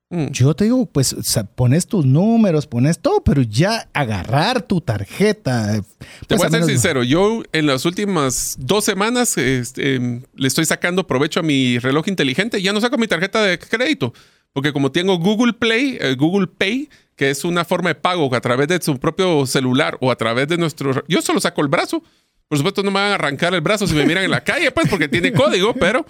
[0.09, 0.27] Mm.
[0.27, 1.13] Yo te digo, pues
[1.53, 5.73] pones tus números, pones todo, pero ya agarrar tu tarjeta.
[5.73, 5.83] te
[6.25, 10.63] pues, voy a ser sincero, yo en las últimas dos semanas este, em, le estoy
[10.63, 14.13] sacando provecho a mi reloj inteligente ya no saco mi tarjeta de crédito,
[14.53, 16.87] porque como tengo Google Play, eh, Google Pay,
[17.17, 20.47] que es una forma de pago a través de su propio celular o a través
[20.47, 21.03] de nuestro...
[21.09, 22.01] Yo solo saco el brazo
[22.47, 24.71] por supuesto, no me van a arrancar el brazo si me miran en la calle,
[24.71, 26.05] pues, porque tiene código, pero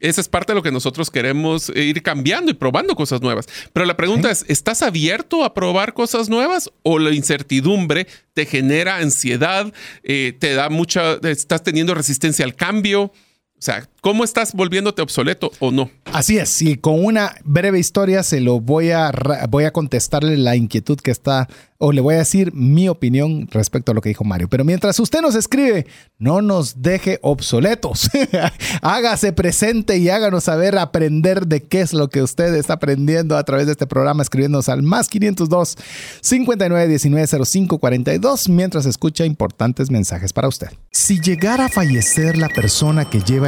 [0.00, 3.46] esa es parte de lo que nosotros queremos ir cambiando y probando cosas nuevas.
[3.72, 8.98] Pero la pregunta es, ¿estás abierto a probar cosas nuevas o la incertidumbre te genera
[8.98, 9.72] ansiedad,
[10.04, 13.12] eh, te da mucha, estás teniendo resistencia al cambio?
[13.58, 15.90] O sea, ¿cómo estás volviéndote obsoleto o no?
[16.12, 19.10] Así es, y con una breve historia se lo voy a,
[19.48, 23.90] voy a contestarle la inquietud que está, o le voy a decir mi opinión respecto
[23.90, 24.48] a lo que dijo Mario.
[24.48, 28.08] Pero mientras usted nos escribe, no nos deje obsoletos.
[28.82, 33.42] Hágase presente y háganos saber aprender de qué es lo que usted está aprendiendo a
[33.42, 35.76] través de este programa, escribiéndonos al más 502
[36.20, 40.68] 59 19 05 42 mientras escucha importantes mensajes para usted.
[40.92, 43.47] Si llegara a fallecer la persona que lleva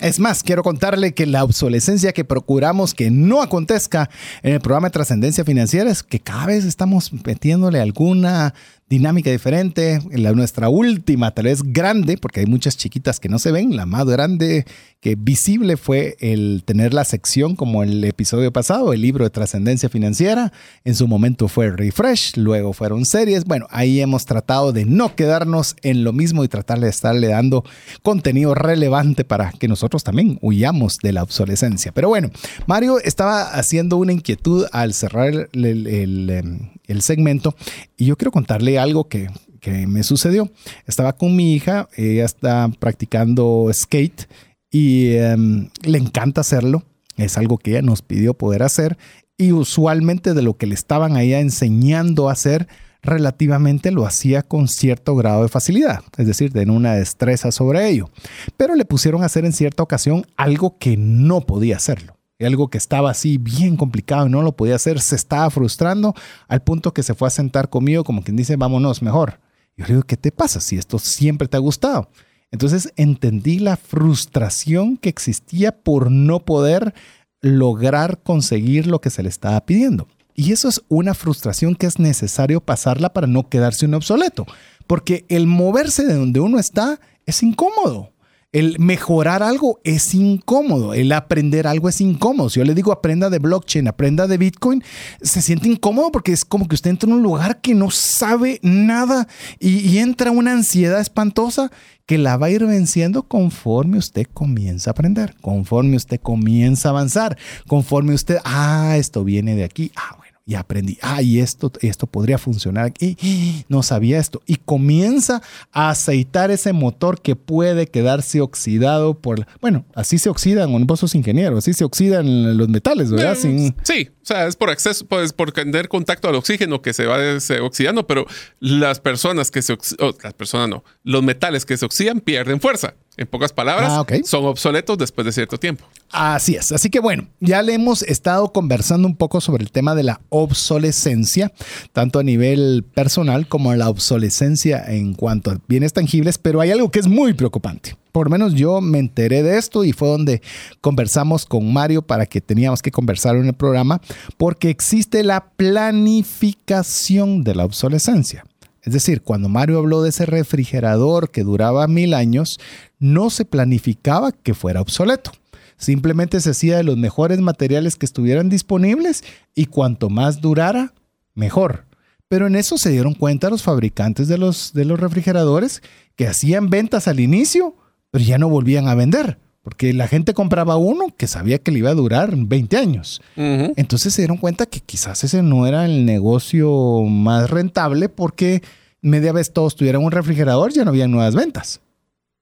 [0.00, 4.10] Es más, quiero contarle que la obsolescencia que procuramos que no acontezca
[4.42, 8.52] en el programa de trascendencia financiera es que cada vez estamos metiéndole alguna
[8.88, 10.00] dinámica diferente.
[10.12, 13.74] La nuestra última, tal vez grande, porque hay muchas chiquitas que no se ven.
[13.74, 14.66] La más grande
[15.00, 19.88] que visible fue el tener la sección como el episodio pasado, el libro de trascendencia
[19.88, 20.52] financiera.
[20.84, 23.44] En su momento fue Refresh, luego fueron series.
[23.44, 27.64] Bueno, ahí hemos tratado de no quedarnos en lo mismo y tratar de estarle dando
[28.02, 31.92] contenido relevante para que nosotros también huyamos de la obsolescencia.
[31.92, 32.30] Pero bueno,
[32.66, 37.54] Mario estaba haciendo una inquietud al cerrar el, em, el segmento
[37.96, 39.28] y yo quiero contarle algo que,
[39.60, 40.50] que me sucedió.
[40.86, 44.28] Estaba con mi hija, ella está practicando skate
[44.70, 46.84] y em, le encanta hacerlo.
[47.16, 48.98] Es algo que ella nos pidió poder hacer
[49.38, 52.68] y usualmente de lo que le estaban ahí enseñando a hacer,
[53.02, 58.10] relativamente lo hacía con cierto grado de facilidad, es decir, de una destreza sobre ello.
[58.56, 62.16] Pero le pusieron a hacer en cierta ocasión algo que no podía hacerlo.
[62.38, 66.14] Algo que estaba así bien complicado y no lo podía hacer, se estaba frustrando
[66.48, 69.40] al punto que se fue a sentar conmigo como quien dice, vámonos mejor.
[69.76, 72.10] Yo le digo, ¿qué te pasa si esto siempre te ha gustado?
[72.50, 76.94] Entonces entendí la frustración que existía por no poder
[77.40, 80.08] lograr conseguir lo que se le estaba pidiendo.
[80.36, 84.46] Y eso es una frustración que es necesario pasarla para no quedarse un obsoleto,
[84.86, 88.12] porque el moverse de donde uno está es incómodo.
[88.52, 92.48] El mejorar algo es incómodo, el aprender algo es incómodo.
[92.48, 94.82] Si yo le digo aprenda de blockchain, aprenda de Bitcoin,
[95.20, 98.60] se siente incómodo porque es como que usted entra en un lugar que no sabe
[98.62, 99.26] nada
[99.58, 101.70] y, entra una ansiedad espantosa
[102.06, 106.92] que la va a ir venciendo conforme usted comienza a aprender, conforme usted comienza a
[106.92, 110.16] avanzar, conforme usted, ah, esto viene de aquí, ah,
[110.48, 115.90] y aprendí, ah, y esto, esto podría funcionar, y no sabía esto, y comienza a
[115.90, 121.58] aceitar ese motor que puede quedarse oxidado por, bueno, así se oxidan, vos sos ingeniero,
[121.58, 123.36] así se oxidan los metales, ¿verdad?
[123.44, 127.06] Eh, sí, o sea, es por acceso, pues por tener contacto al oxígeno que se
[127.06, 127.18] va
[127.60, 128.24] oxidando, pero
[128.60, 132.94] las personas que se oxidan, las personas no, los metales que se oxidan pierden fuerza.
[133.18, 135.86] En pocas palabras, ah, son obsoletos después de cierto tiempo.
[136.10, 136.70] Así es.
[136.70, 140.20] Así que bueno, ya le hemos estado conversando un poco sobre el tema de la
[140.28, 141.50] obsolescencia,
[141.94, 146.90] tanto a nivel personal como la obsolescencia en cuanto a bienes tangibles, pero hay algo
[146.90, 147.96] que es muy preocupante.
[148.12, 150.42] Por lo menos yo me enteré de esto y fue donde
[150.80, 154.00] conversamos con Mario para que teníamos que conversar en el programa,
[154.36, 158.44] porque existe la planificación de la obsolescencia.
[158.86, 162.60] Es decir, cuando Mario habló de ese refrigerador que duraba mil años,
[163.00, 165.32] no se planificaba que fuera obsoleto.
[165.76, 169.24] Simplemente se hacía de los mejores materiales que estuvieran disponibles
[169.56, 170.94] y cuanto más durara,
[171.34, 171.84] mejor.
[172.28, 175.82] Pero en eso se dieron cuenta los fabricantes de los, de los refrigeradores
[176.14, 177.74] que hacían ventas al inicio,
[178.12, 179.40] pero ya no volvían a vender.
[179.66, 183.20] Porque la gente compraba uno que sabía que le iba a durar 20 años.
[183.34, 188.62] Entonces se dieron cuenta que quizás ese no era el negocio más rentable porque
[189.02, 191.80] media vez todos tuvieran un refrigerador, ya no había nuevas ventas.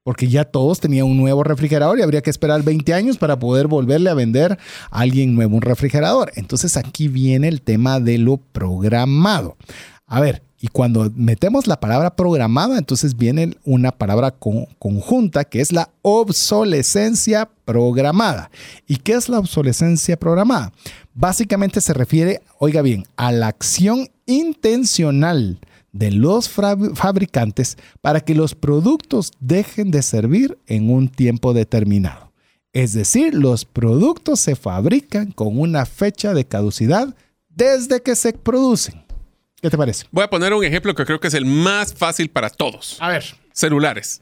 [0.02, 3.68] Porque ya todos tenían un nuevo refrigerador y habría que esperar 20 años para poder
[3.68, 4.58] volverle a vender
[4.90, 6.30] a alguien nuevo un refrigerador.
[6.36, 9.56] Entonces aquí viene el tema de lo programado.
[10.06, 15.72] A ver, y cuando metemos la palabra programada, entonces viene una palabra conjunta que es
[15.72, 18.50] la obsolescencia programada.
[18.86, 20.72] ¿Y qué es la obsolescencia programada?
[21.12, 25.60] Básicamente se refiere, oiga bien, a la acción intencional
[25.92, 32.32] de los fabricantes para que los productos dejen de servir en un tiempo determinado.
[32.72, 37.14] Es decir, los productos se fabrican con una fecha de caducidad
[37.50, 39.03] desde que se producen.
[39.64, 40.04] ¿Qué te parece?
[40.10, 42.98] Voy a poner un ejemplo que creo que es el más fácil para todos.
[43.00, 43.24] A ver.
[43.54, 44.20] Celulares.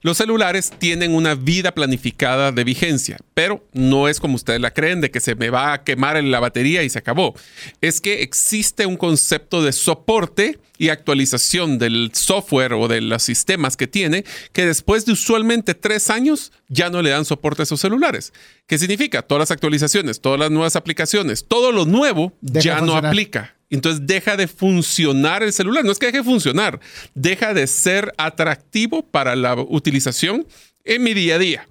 [0.00, 5.02] Los celulares tienen una vida planificada de vigencia, pero no es como ustedes la creen
[5.02, 7.34] de que se me va a quemar la batería y se acabó.
[7.82, 13.76] Es que existe un concepto de soporte y actualización del software o de los sistemas
[13.76, 14.24] que tiene
[14.54, 18.32] que después de usualmente tres años ya no le dan soporte a esos celulares.
[18.66, 19.20] ¿Qué significa?
[19.20, 23.53] Todas las actualizaciones, todas las nuevas aplicaciones, todo lo nuevo ya no aplica.
[23.70, 25.84] Entonces deja de funcionar el celular.
[25.84, 26.80] No es que deje de funcionar,
[27.14, 30.46] deja de ser atractivo para la utilización
[30.84, 31.68] en mi día a día.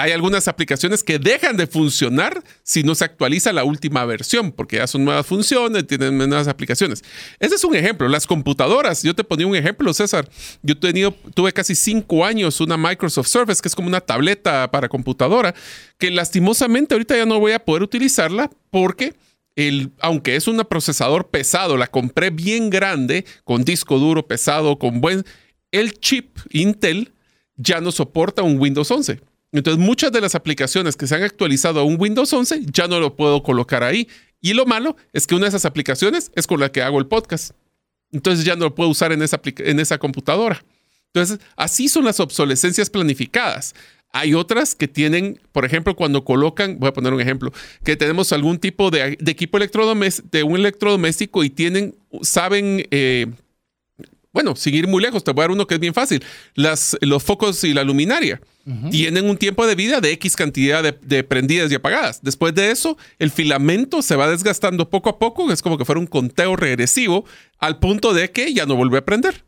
[0.00, 4.76] Hay algunas aplicaciones que dejan de funcionar si no se actualiza la última versión, porque
[4.76, 7.04] ya son nuevas funciones, tienen nuevas aplicaciones.
[7.38, 8.08] Ese es un ejemplo.
[8.08, 10.26] Las computadoras, yo te ponía un ejemplo, César.
[10.62, 14.70] Yo he tenido, tuve casi cinco años una Microsoft Surface, que es como una tableta
[14.70, 15.54] para computadora,
[15.98, 19.12] que lastimosamente ahorita ya no voy a poder utilizarla porque
[20.00, 25.24] aunque es un procesador pesado, la compré bien grande, con disco duro pesado, con buen...
[25.70, 27.12] El chip Intel
[27.56, 29.20] ya no soporta un Windows 11.
[29.52, 33.00] Entonces muchas de las aplicaciones que se han actualizado a un Windows 11 ya no
[33.00, 34.08] lo puedo colocar ahí.
[34.40, 37.06] Y lo malo es que una de esas aplicaciones es con la que hago el
[37.06, 37.52] podcast.
[38.12, 40.64] Entonces ya no lo puedo usar en esa, en esa computadora.
[41.12, 43.74] Entonces, así son las obsolescencias planificadas.
[44.12, 47.52] Hay otras que tienen, por ejemplo, cuando colocan, voy a poner un ejemplo,
[47.84, 53.26] que tenemos algún tipo de, equipo electrodoméstico, de un electrodoméstico y tienen, saben, eh,
[54.32, 57.22] bueno, seguir muy lejos, te voy a dar uno que es bien fácil, las, los
[57.22, 58.40] focos y la luminaria.
[58.90, 62.22] Tienen un tiempo de vida de X cantidad de, de, prendidas y apagadas.
[62.22, 65.98] Después de eso, el filamento se va desgastando poco a poco, es como que fuera
[65.98, 67.24] un conteo regresivo,
[67.58, 69.42] al punto de que ya no vuelve a prender.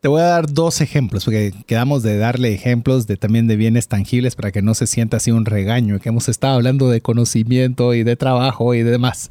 [0.00, 3.88] Te voy a dar dos ejemplos, porque quedamos de darle ejemplos de también de bienes
[3.88, 7.94] tangibles para que no se sienta así un regaño, que hemos estado hablando de conocimiento
[7.94, 9.30] y de trabajo y demás.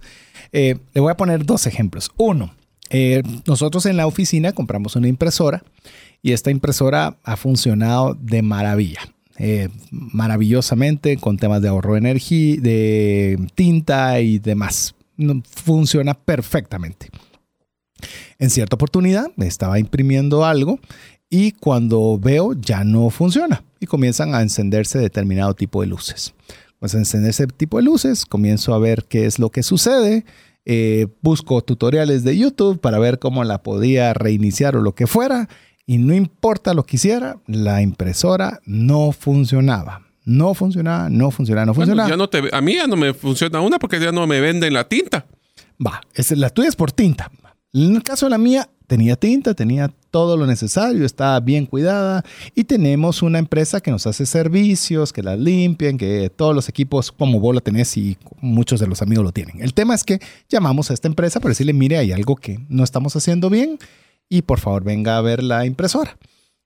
[0.52, 2.12] Eh, le voy a poner dos ejemplos.
[2.18, 2.54] Uno,
[2.90, 5.64] eh, nosotros en la oficina compramos una impresora
[6.22, 9.02] y esta impresora ha funcionado de maravilla.
[9.38, 14.96] Eh, maravillosamente con temas de ahorro de energía, de tinta y demás.
[15.44, 17.10] Funciona perfectamente.
[18.40, 20.80] En cierta oportunidad estaba imprimiendo algo
[21.30, 26.34] y cuando veo ya no funciona y comienzan a encenderse determinado tipo de luces.
[26.80, 30.26] Pues a encenderse tipo de luces, comienzo a ver qué es lo que sucede.
[30.66, 35.48] Eh, busco tutoriales de YouTube para ver cómo la podía reiniciar o lo que fuera.
[35.88, 40.02] Y no importa lo que hiciera, la impresora no funcionaba.
[40.26, 42.10] No funcionaba, no funcionaba, no funcionaba.
[42.10, 44.74] ya no te, a mí ya no me funciona una porque ya no me venden
[44.74, 45.28] la tinta.
[45.86, 47.30] Va, es, la tuya es por tinta.
[47.76, 52.24] En el caso de la mía, tenía tinta, tenía todo lo necesario, estaba bien cuidada
[52.56, 57.12] y tenemos una empresa que nos hace servicios, que la limpien, que todos los equipos
[57.12, 59.62] como vos lo tenés y muchos de los amigos lo tienen.
[59.62, 62.82] El tema es que llamamos a esta empresa para decirle, mire, hay algo que no
[62.86, 63.78] estamos haciendo bien
[64.30, 66.18] y por favor venga a ver la impresora.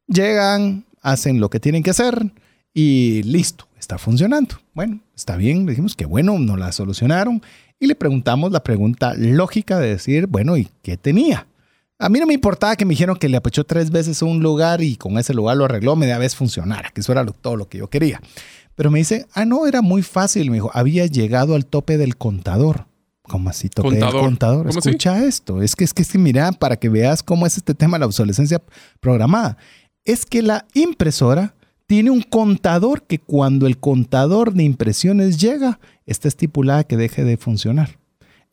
[0.06, 2.32] Llegan, hacen lo que tienen que hacer
[2.72, 4.58] y listo, está funcionando.
[4.76, 7.42] Bueno, está bien, dijimos que bueno, nos la solucionaron
[7.80, 11.48] y le preguntamos la pregunta lógica de decir, bueno, ¿y qué tenía?
[11.98, 14.42] A mí no me importaba que me dijeron que le apechó tres veces a un
[14.42, 17.68] lugar y con ese lugar lo arregló media vez funcionara, que eso era todo lo
[17.68, 18.22] que yo quería.
[18.76, 20.50] Pero me dice, ah, no, era muy fácil.
[20.50, 22.86] Me dijo, había llegado al tope del contador.
[23.24, 24.70] ¿Cómo así tope del contador?
[24.70, 25.62] Escucha esto.
[25.62, 28.00] Es que, es que, es que mira, para que veas cómo es este tema de
[28.00, 28.62] la obsolescencia
[29.02, 29.58] programada.
[30.06, 31.54] Es que la impresora
[31.90, 37.36] tiene un contador que cuando el contador de impresiones llega, está estipulada que deje de
[37.36, 37.98] funcionar.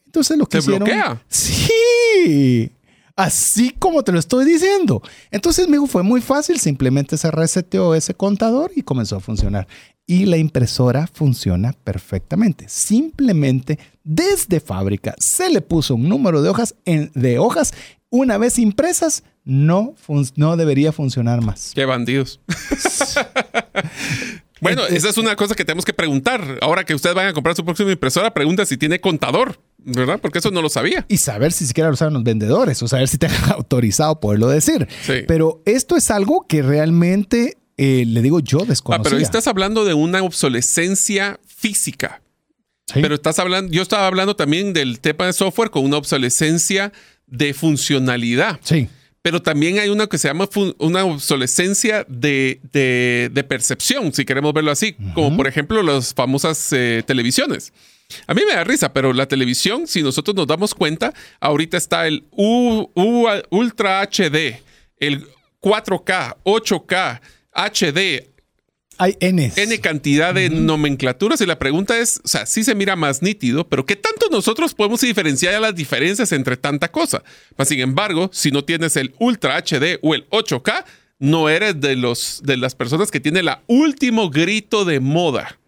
[0.06, 1.22] Entonces lo que ¿Se bloquea?
[1.28, 2.72] Sí.
[3.14, 5.02] Así como te lo estoy diciendo.
[5.30, 6.58] Entonces, me fue muy fácil.
[6.58, 9.68] Simplemente se reseteó ese contador y comenzó a funcionar.
[10.06, 12.64] Y la impresora funciona perfectamente.
[12.70, 17.74] Simplemente desde fábrica se le puso un número de hojas, en, de hojas
[18.08, 19.94] una vez impresas, no,
[20.34, 21.70] no debería funcionar más.
[21.72, 22.40] Qué bandidos.
[24.60, 26.58] bueno, esa es una cosa que tenemos que preguntar.
[26.60, 30.18] Ahora que ustedes van a comprar su próxima impresora, pregunta si tiene contador, ¿verdad?
[30.20, 31.06] Porque eso no lo sabía.
[31.08, 34.48] Y saber si siquiera lo saben los vendedores, o saber si te han autorizado poderlo
[34.48, 34.88] decir.
[35.28, 39.00] Pero esto es algo que realmente, eh, le digo yo, desconocía.
[39.00, 42.20] Ah, pero estás hablando de una obsolescencia física.
[42.92, 46.92] Pero estás hablando, yo estaba hablando también del tema de software con una obsolescencia
[47.26, 48.58] de funcionalidad.
[48.62, 48.88] Sí.
[49.26, 50.48] Pero también hay una que se llama
[50.78, 57.02] una obsolescencia de, de, percepción, si queremos verlo así, como por ejemplo las famosas eh,
[57.04, 57.72] televisiones.
[58.28, 62.06] A mí me da risa, pero la televisión, si nosotros nos damos cuenta, ahorita está
[62.06, 62.88] el U,
[63.50, 64.62] Ultra HD,
[65.00, 65.26] el
[65.60, 67.20] 4K, 8K,
[67.52, 68.30] HD,
[68.98, 69.52] hay N.
[69.54, 73.68] N cantidad de nomenclaturas y la pregunta es, o sea, sí se mira más nítido,
[73.68, 77.22] pero ¿qué tanto nosotros podemos diferenciar las diferencias entre tanta cosa?
[77.56, 80.84] Mas, sin embargo, si no tienes el Ultra HD o el 8K,
[81.18, 85.58] no eres de, los, de las personas que tiene la último grito de moda.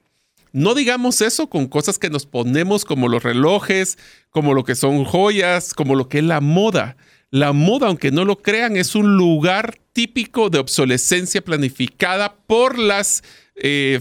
[0.52, 3.98] No digamos eso con cosas que nos ponemos como los relojes,
[4.30, 6.96] como lo que son joyas, como lo que es la moda.
[7.30, 13.22] La moda, aunque no lo crean, es un lugar típico de obsolescencia planificada por las,
[13.56, 14.00] eh,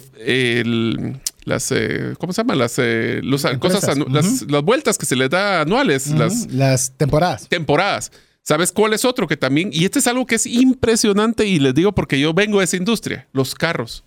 [1.43, 2.55] las eh, ¿cómo se llama?
[2.55, 3.21] Las, eh,
[3.59, 6.07] cosas, las, vueltas que se les da anuales.
[6.07, 7.49] las, las temporadas.
[7.49, 8.11] Temporadas.
[8.43, 9.71] ¿Sabes cuál es otro que también?
[9.73, 12.78] Y este es algo que es impresionante y les digo porque yo vengo de esa
[12.78, 14.05] industria, los carros.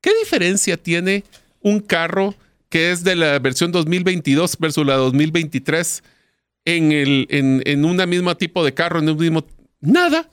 [0.00, 1.22] ¿Qué diferencia tiene
[1.60, 2.34] un carro
[2.68, 6.02] que es de la versión 2022 versus la 2023?
[6.76, 9.46] En, el, en, en una misma tipo de carro, en un mismo...
[9.80, 10.28] Nada.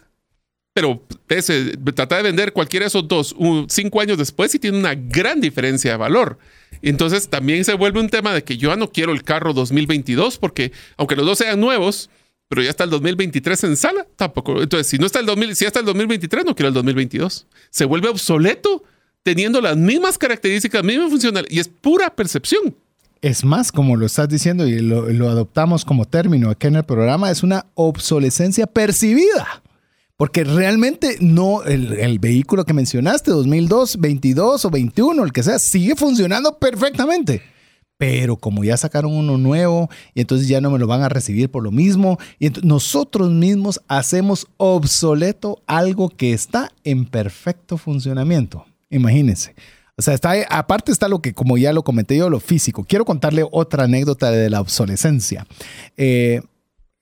[0.74, 3.36] Pero ese, trata de vender cualquiera de esos dos
[3.68, 6.38] cinco años después y tiene una gran diferencia de valor.
[6.84, 10.72] Entonces también se vuelve un tema de que yo no quiero el carro 2022 porque
[10.96, 12.12] aunque los dos sean nuevos,
[12.48, 14.62] pero ya está el 2023 en sala, tampoco.
[14.62, 17.48] Entonces, si no está el 2000, si ya está el 2023, no quiero el 2022.
[17.70, 18.84] Se vuelve obsoleto
[19.24, 22.76] teniendo las mismas características, misma funcionalidad y es pura percepción.
[23.22, 27.32] Es más, como lo estás diciendo y lo, adoptamos como término aquí en el programa,
[27.32, 29.64] es una obsolescencia percibida.
[30.16, 35.60] Porque realmente no, el, el, vehículo que mencionaste, 2002, 22 o 21, el que sea,
[35.60, 37.42] sigue funcionando perfectamente.
[37.98, 41.50] Pero como ya sacaron uno nuevo y entonces ya no me lo van a recibir
[41.50, 48.66] por lo mismo, y nosotros mismos hacemos obsoleto algo que está en perfecto funcionamiento.
[48.90, 49.56] Imagínense.
[49.98, 52.84] O sea, está, aparte está lo que, como ya lo comenté yo, lo físico.
[52.84, 55.48] Quiero contarle otra anécdota de la obsolescencia.
[55.98, 56.42] Eh,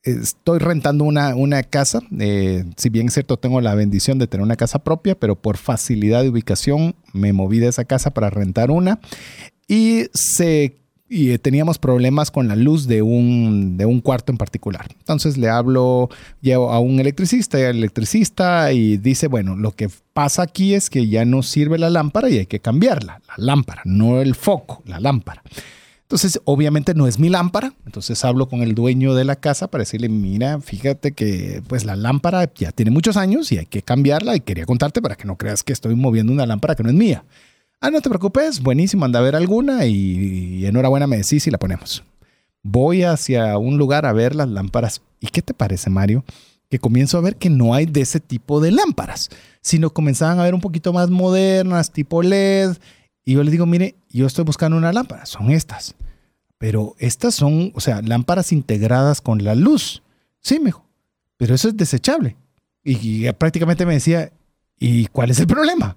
[0.03, 1.99] estoy rentando una, una casa.
[2.19, 5.57] Eh, si bien es cierto, tengo la bendición de tener una casa propia, pero por
[5.57, 8.99] facilidad de ubicación me moví de esa casa para rentar una.
[9.67, 10.77] Y se
[11.08, 14.88] y teníamos problemas con la luz de un, de un cuarto en particular.
[14.99, 16.10] Entonces le hablo
[16.41, 20.89] llevo a un electricista y al electricista y dice, bueno, lo que pasa aquí es
[20.89, 24.82] que ya no sirve la lámpara y hay que cambiarla, la lámpara, no el foco,
[24.86, 25.43] la lámpara.
[26.06, 27.74] Entonces, obviamente no es mi lámpara.
[27.86, 31.95] Entonces hablo con el dueño de la casa para decirle, mira, fíjate que pues la
[31.95, 35.36] lámpara ya tiene muchos años y hay que cambiarla y quería contarte para que no
[35.36, 37.24] creas que estoy moviendo una lámpara que no es mía.
[37.86, 41.51] Ah, no te preocupes, buenísimo, anda a ver alguna y, y enhorabuena me decís y
[41.51, 42.03] la ponemos.
[42.63, 45.03] Voy hacia un lugar a ver las lámparas.
[45.19, 46.25] ¿Y qué te parece, Mario?
[46.67, 49.29] Que comienzo a ver que no hay de ese tipo de lámparas,
[49.61, 52.75] sino comenzaban a ver un poquito más modernas, tipo LED,
[53.23, 55.93] y yo le digo, mire, yo estoy buscando una lámpara, son estas.
[56.57, 60.01] Pero estas son, o sea, lámparas integradas con la luz.
[60.39, 60.88] Sí, me dijo,
[61.38, 62.36] pero eso es desechable.
[62.83, 64.31] Y, prácticamente me decía,
[64.79, 65.95] ¿y cuál es el problema?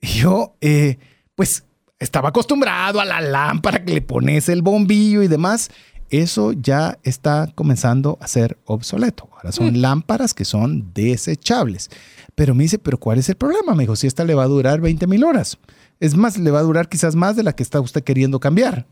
[0.00, 0.98] Y yo, eh,
[1.36, 1.64] pues,
[2.00, 5.70] estaba acostumbrado a la lámpara que le pones el bombillo y demás.
[6.10, 9.28] Eso ya está comenzando a ser obsoleto.
[9.32, 9.76] Ahora son mm.
[9.76, 11.90] lámparas que son desechables.
[12.34, 13.74] Pero me dice, ¿pero cuál es el problema?
[13.74, 15.58] Me dijo, si esta le va a durar 20 mil horas.
[15.98, 18.86] Es más, le va a durar quizás más de la que está usted queriendo cambiar.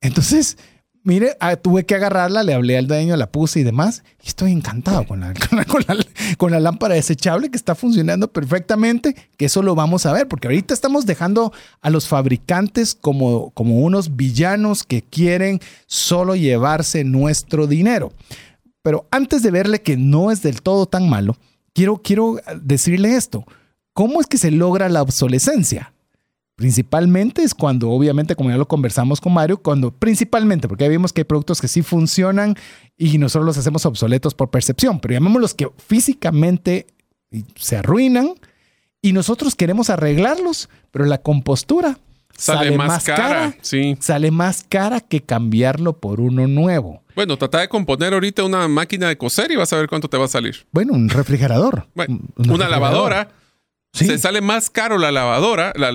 [0.00, 0.56] Entonces,
[1.04, 4.02] mire, ah, tuve que agarrarla, le hablé al dueño, la puse y demás.
[4.22, 10.06] Y estoy encantado con la, lámpara desechable que está funcionando perfectamente, que eso lo vamos
[10.06, 16.34] a ver, porque ahorita estamos dejando a los fabricantes como, unos villanos que quieren solo
[16.34, 18.12] llevarse nuestro dinero.
[18.82, 21.36] Pero antes de verle que no es del todo tan malo,
[21.72, 23.46] quiero, quiero decirle esto.
[23.92, 25.93] ¿Cómo es que se logra la obsolescencia?
[26.56, 31.12] Principalmente es cuando, obviamente, como ya lo conversamos con Mario, cuando principalmente, porque ya vimos
[31.12, 32.54] que hay productos que sí funcionan
[32.96, 36.86] y nosotros los hacemos obsoletos por percepción, pero llamémoslos que físicamente
[37.56, 38.34] se arruinan
[39.02, 41.98] y nosotros queremos arreglarlos, pero la compostura
[42.36, 43.96] sale, más, cara, sí.
[44.00, 47.02] sale más cara que cambiarlo por uno nuevo.
[47.16, 50.16] Bueno, trata de componer ahorita una máquina de coser y vas a ver cuánto te
[50.16, 50.66] va a salir.
[50.72, 51.88] Bueno, un refrigerador.
[52.36, 53.28] una lavadora
[53.94, 55.92] se sale más caro la lavadora, la,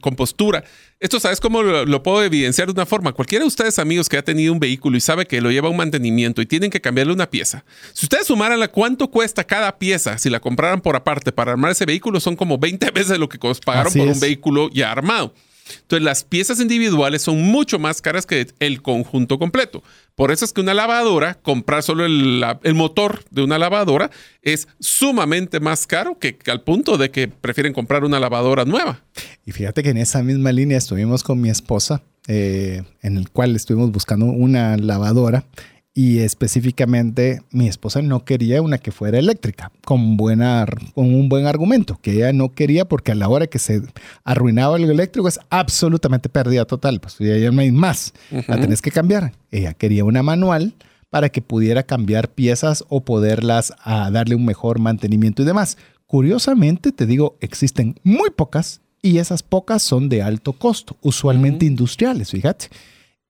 [0.00, 0.64] compostura.
[1.00, 3.12] Esto, ¿sabes cómo lo, puedo evidenciar de una forma?
[3.12, 5.70] Cualquiera de ustedes, amigos, que ha tenido un vehículo y sabe que lo lleva a
[5.70, 7.64] un mantenimiento y tienen que cambiarle una pieza.
[7.92, 11.72] Si ustedes sumaran la cuánto cuesta cada pieza, si la compraran por aparte para armar
[11.72, 15.34] ese vehículo, son como 20 veces lo que pagaron por un vehículo ya armado.
[15.80, 19.82] Entonces, las piezas individuales son mucho más caras que el conjunto completo.
[20.14, 24.10] Por eso es que una lavadora, comprar solo el, motor de una lavadora,
[24.42, 29.02] es sumamente más caro que, al punto de que prefieren comprar una lavadora nueva.
[29.46, 33.56] Y fíjate que en esa misma línea estuvimos con mi esposa, eh, en el cual
[33.56, 35.44] estuvimos buscando una lavadora
[35.94, 40.64] y específicamente mi esposa no quería una que fuera eléctrica, con, buena,
[40.94, 43.82] con un buen argumento, que ella no quería porque a la hora que se
[44.24, 48.90] arruinaba el eléctrico es absolutamente pérdida total, pues ya no hay más, la tenés que
[48.90, 49.32] cambiar.
[49.50, 50.74] Ella quería una manual
[51.10, 55.76] para que pudiera cambiar piezas o poderlas a darle un mejor mantenimiento y demás.
[56.06, 62.30] Curiosamente, te digo, existen muy pocas y esas pocas son de alto costo, usualmente industriales,
[62.30, 62.68] fíjate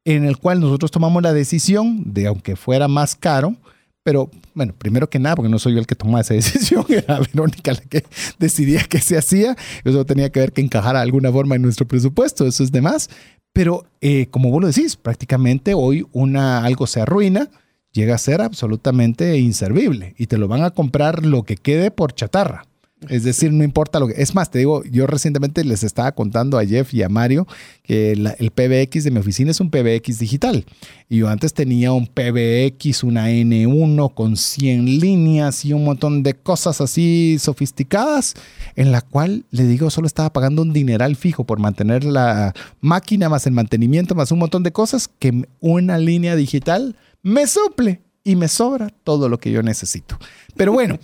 [0.04, 3.56] en el cual nosotros tomamos la decisión de, aunque fuera más caro,
[4.02, 7.20] pero bueno, primero que nada, porque no soy yo el que tomaba esa decisión, era
[7.20, 8.04] Verónica la que
[8.38, 11.86] decidía qué se hacía, eso tenía que ver que encajara de alguna forma en nuestro
[11.86, 13.08] presupuesto, eso es demás.
[13.52, 17.50] Pero eh, como vos lo decís, prácticamente hoy una, algo se arruina,
[17.92, 22.14] llega a ser absolutamente inservible y te lo van a comprar lo que quede por
[22.14, 22.64] chatarra.
[23.08, 24.14] Es decir, no importa lo que...
[24.16, 27.46] Es más, te digo, yo recientemente les estaba contando a Jeff y a Mario
[27.82, 30.64] que el PBX de mi oficina es un PBX digital.
[31.08, 36.34] Y yo antes tenía un PBX, una N1 con 100 líneas y un montón de
[36.34, 38.34] cosas así sofisticadas,
[38.76, 43.28] en la cual le digo, solo estaba pagando un dineral fijo por mantener la máquina,
[43.28, 48.36] más el mantenimiento, más un montón de cosas, que una línea digital me suple y
[48.36, 50.18] me sobra todo lo que yo necesito.
[50.56, 50.98] Pero bueno,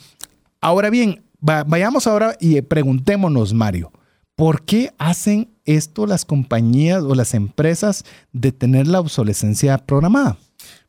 [0.61, 3.93] ahora bien, vayamos ahora y preguntémonos, Mario,
[4.35, 10.37] ¿por qué hacen esto las compañías o las empresas de tener la obsolescencia programada?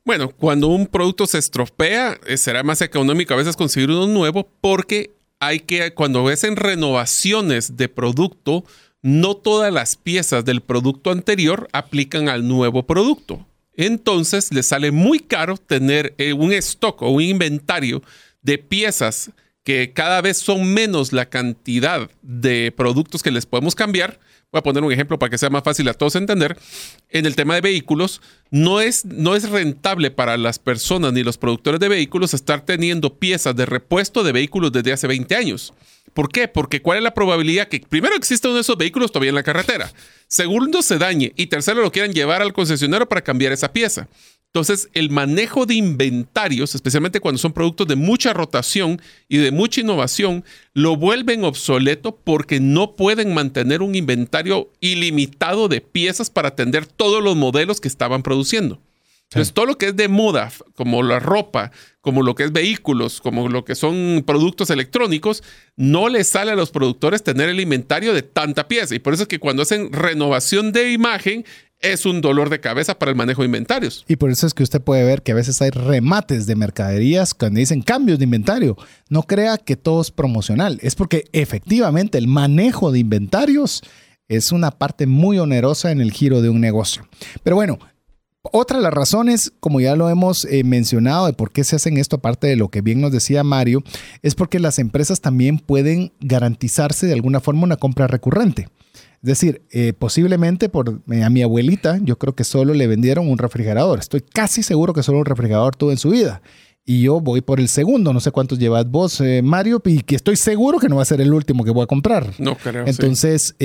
[0.05, 4.49] Bueno, cuando un producto se estropea, eh, será más económico a veces conseguir uno nuevo
[4.61, 8.63] porque hay que, cuando ves en renovaciones de producto,
[9.01, 13.45] no todas las piezas del producto anterior aplican al nuevo producto.
[13.73, 18.01] Entonces le sale muy caro tener eh, un stock o un inventario
[18.41, 19.31] de piezas
[19.64, 24.20] que cada vez son menos la cantidad de productos que les podemos cambiar
[24.51, 26.57] voy a poner un ejemplo para que sea más fácil a todos entender,
[27.10, 31.38] en el tema de vehículos, no es, no es rentable para las personas ni los
[31.38, 35.74] productores de vehículos estar teniendo piezas de repuesto de vehículos desde hace 20 años.
[36.14, 36.47] ¿Por qué?
[36.47, 39.43] Porque cuál es la probabilidad que primero exista uno de esos vehículos todavía en la
[39.43, 39.91] carretera,
[40.28, 44.10] segundo se dañe y tercero lo quieran llevar al concesionario para cambiar esa pieza.
[44.51, 49.81] Entonces, el manejo de inventarios, especialmente cuando son productos de mucha rotación y de mucha
[49.81, 50.43] innovación,
[50.73, 57.23] lo vuelven obsoleto porque no pueden mantener un inventario ilimitado de piezas para atender todos
[57.23, 58.81] los modelos que estaban produciendo.
[59.31, 61.71] Entonces, todo lo que es de moda, como la ropa,
[62.01, 65.43] como lo que es vehículos, como lo que son productos electrónicos,
[65.75, 68.95] no les sale a los productores tener el inventario de tanta pieza.
[68.95, 71.45] Y por eso es que cuando hacen renovación de imagen,
[71.80, 74.03] es un dolor de cabeza para el manejo de inventarios.
[74.07, 77.34] Y por eso es que usted puede ver que a veces hay remates de mercaderías
[77.34, 78.77] cuando dicen cambios de inventario.
[79.09, 83.82] No crea que todo es promocional, es porque efectivamente el manejo de inventarios
[84.27, 87.07] es una parte muy onerosa en el giro de un negocio.
[87.43, 87.80] Pero bueno,
[88.43, 91.97] otra de las razones, como ya lo hemos eh, mencionado, de por qué se hacen
[91.97, 93.84] esto, aparte de lo que bien nos decía Mario,
[94.21, 98.67] es porque las empresas también pueden garantizarse de alguna forma una compra recurrente.
[99.22, 103.30] Es decir, eh, posiblemente por, eh, a mi abuelita, yo creo que solo le vendieron
[103.30, 103.99] un refrigerador.
[103.99, 106.41] Estoy casi seguro que solo un refrigerador tuvo en su vida.
[106.86, 108.13] Y yo voy por el segundo.
[108.13, 111.05] No sé cuántos llevas vos, eh, Mario, y que estoy seguro que no va a
[111.05, 112.34] ser el último que voy a comprar.
[112.39, 112.86] No creo.
[112.88, 113.55] Entonces,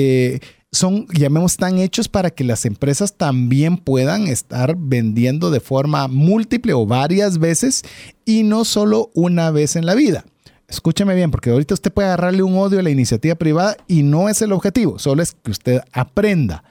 [0.73, 6.73] son, llamemos, tan hechos para que las empresas también puedan estar vendiendo de forma múltiple
[6.73, 7.83] o varias veces
[8.25, 10.25] y no solo una vez en la vida.
[10.67, 14.29] Escúcheme bien, porque ahorita usted puede agarrarle un odio a la iniciativa privada y no
[14.29, 16.63] es el objetivo, solo es que usted aprenda.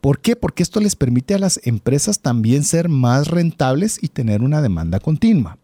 [0.00, 0.36] ¿Por qué?
[0.36, 5.00] Porque esto les permite a las empresas también ser más rentables y tener una demanda
[5.00, 5.58] continua.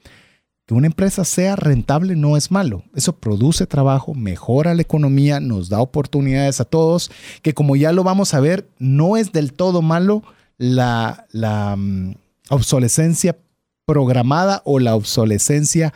[0.67, 2.85] Que una empresa sea rentable no es malo.
[2.95, 7.11] Eso produce trabajo, mejora la economía, nos da oportunidades a todos,
[7.43, 10.23] que como ya lo vamos a ver, no es del todo malo
[10.57, 12.15] la, la mm,
[12.51, 13.37] obsolescencia
[13.85, 15.93] programada o la obsolescencia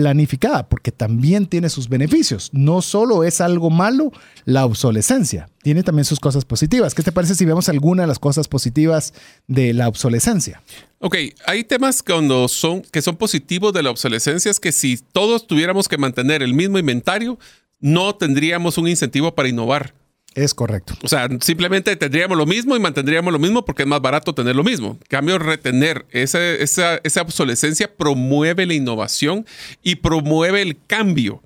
[0.00, 2.50] planificada, porque también tiene sus beneficios.
[2.52, 4.10] No solo es algo malo
[4.44, 6.94] la obsolescencia, tiene también sus cosas positivas.
[6.94, 9.14] ¿Qué te parece si vemos alguna de las cosas positivas
[9.46, 10.60] de la obsolescencia?
[10.98, 11.16] Ok,
[11.46, 15.86] hay temas cuando son, que son positivos de la obsolescencia, es que si todos tuviéramos
[15.86, 17.38] que mantener el mismo inventario,
[17.78, 19.94] no tendríamos un incentivo para innovar.
[20.34, 20.94] Es correcto.
[21.02, 24.56] O sea, simplemente tendríamos lo mismo y mantendríamos lo mismo porque es más barato tener
[24.56, 24.98] lo mismo.
[25.00, 29.46] En cambio, retener esa, esa, esa obsolescencia promueve la innovación
[29.82, 31.42] y promueve el cambio,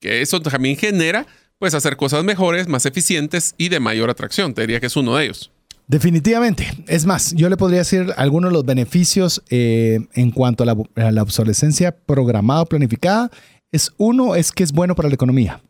[0.00, 1.26] que eso también genera,
[1.58, 4.54] pues, hacer cosas mejores, más eficientes y de mayor atracción.
[4.54, 5.50] Te diría que es uno de ellos.
[5.86, 6.72] Definitivamente.
[6.86, 10.76] Es más, yo le podría decir algunos de los beneficios eh, en cuanto a la,
[10.94, 13.30] a la obsolescencia programada o planificada.
[13.72, 15.60] Es uno, es que es bueno para la economía.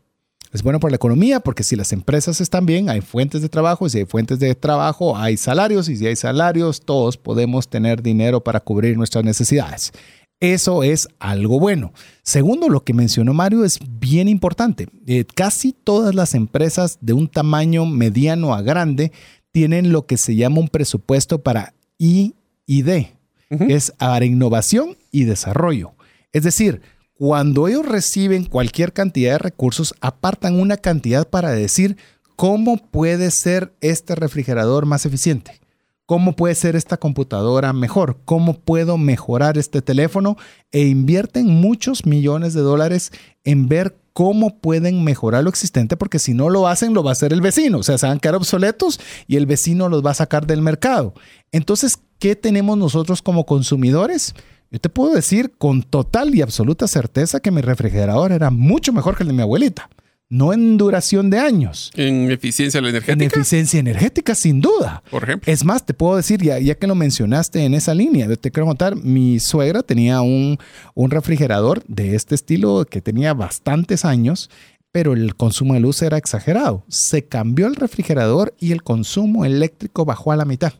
[0.53, 3.87] Es bueno para la economía porque si las empresas están bien, hay fuentes de trabajo,
[3.87, 8.01] y si hay fuentes de trabajo, hay salarios, y si hay salarios, todos podemos tener
[8.01, 9.93] dinero para cubrir nuestras necesidades.
[10.41, 11.93] Eso es algo bueno.
[12.23, 14.87] Segundo, lo que mencionó Mario es bien importante.
[15.05, 19.11] Eh, casi todas las empresas de un tamaño mediano a grande
[19.51, 22.33] tienen lo que se llama un presupuesto para I
[22.65, 23.13] y D,
[23.49, 25.93] que es para innovación y desarrollo.
[26.33, 26.81] Es decir,
[27.21, 31.95] cuando ellos reciben cualquier cantidad de recursos, apartan una cantidad para decir
[32.35, 35.61] cómo puede ser este refrigerador más eficiente,
[36.07, 40.35] cómo puede ser esta computadora mejor, cómo puedo mejorar este teléfono
[40.71, 43.11] e invierten muchos millones de dólares
[43.43, 47.13] en ver cómo pueden mejorar lo existente, porque si no lo hacen, lo va a
[47.13, 47.77] hacer el vecino.
[47.77, 50.63] O sea, se van a quedar obsoletos y el vecino los va a sacar del
[50.63, 51.13] mercado.
[51.51, 54.33] Entonces, ¿qué tenemos nosotros como consumidores?
[54.71, 59.17] Yo te puedo decir con total y absoluta certeza que mi refrigerador era mucho mejor
[59.17, 59.89] que el de mi abuelita.
[60.29, 61.91] No en duración de años.
[61.93, 63.11] En eficiencia energética.
[63.11, 65.03] En eficiencia energética, sin duda.
[65.11, 65.51] Por ejemplo.
[65.51, 68.65] Es más, te puedo decir, ya, ya que lo mencionaste en esa línea, te quiero
[68.65, 70.57] contar, mi suegra tenía un,
[70.93, 74.49] un refrigerador de este estilo que tenía bastantes años
[74.93, 76.83] pero el consumo de luz era exagerado.
[76.89, 80.73] Se cambió el refrigerador y el consumo eléctrico bajó a la mitad.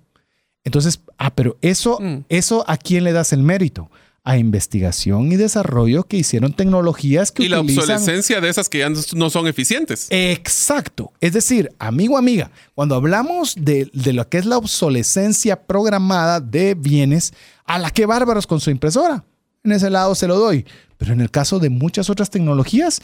[0.63, 2.25] Entonces, ah, pero eso, Mm.
[2.29, 3.89] eso a quién le das el mérito?
[4.23, 8.77] a investigación y desarrollo que hicieron tecnologías que Y la utilizan- obsolescencia de esas que
[8.77, 10.05] ya no son eficientes.
[10.11, 11.11] Exacto.
[11.21, 16.75] Es decir, amigo, amiga, cuando hablamos de, de lo que es la obsolescencia programada de
[16.75, 17.33] bienes,
[17.65, 19.23] a la que bárbaros con su impresora.
[19.63, 20.65] En ese lado se lo doy.
[20.97, 23.01] Pero en el caso de muchas otras tecnologías,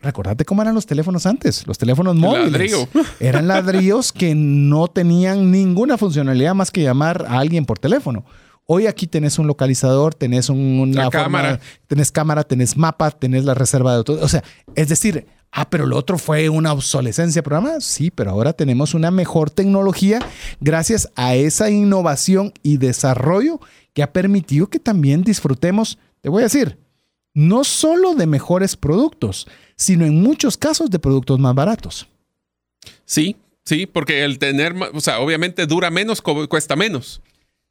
[0.00, 2.52] recordate cómo eran los teléfonos antes, los teléfonos móviles.
[2.52, 2.88] Ladrillo.
[3.20, 8.24] Eran ladrillos que no tenían ninguna funcionalidad más que llamar a alguien por teléfono.
[8.66, 11.60] Hoy aquí tenés un localizador, tenés un- una La forma- cámara.
[11.86, 14.18] tenés cámara, tenés mapa, tenés la reserva de auto.
[14.22, 14.42] O sea,
[14.74, 17.80] es decir, ah, pero lo otro fue una obsolescencia programada.
[17.82, 20.20] Sí, pero ahora tenemos una mejor tecnología
[20.60, 23.60] gracias a esa innovación y desarrollo
[23.92, 26.78] que ha permitido que también disfrutemos, te voy a decir,
[27.34, 29.46] no solo de mejores productos,
[29.76, 32.08] sino en muchos casos de productos más baratos.
[33.04, 37.20] Sí, sí, porque el tener, o sea, obviamente dura menos, cuesta menos.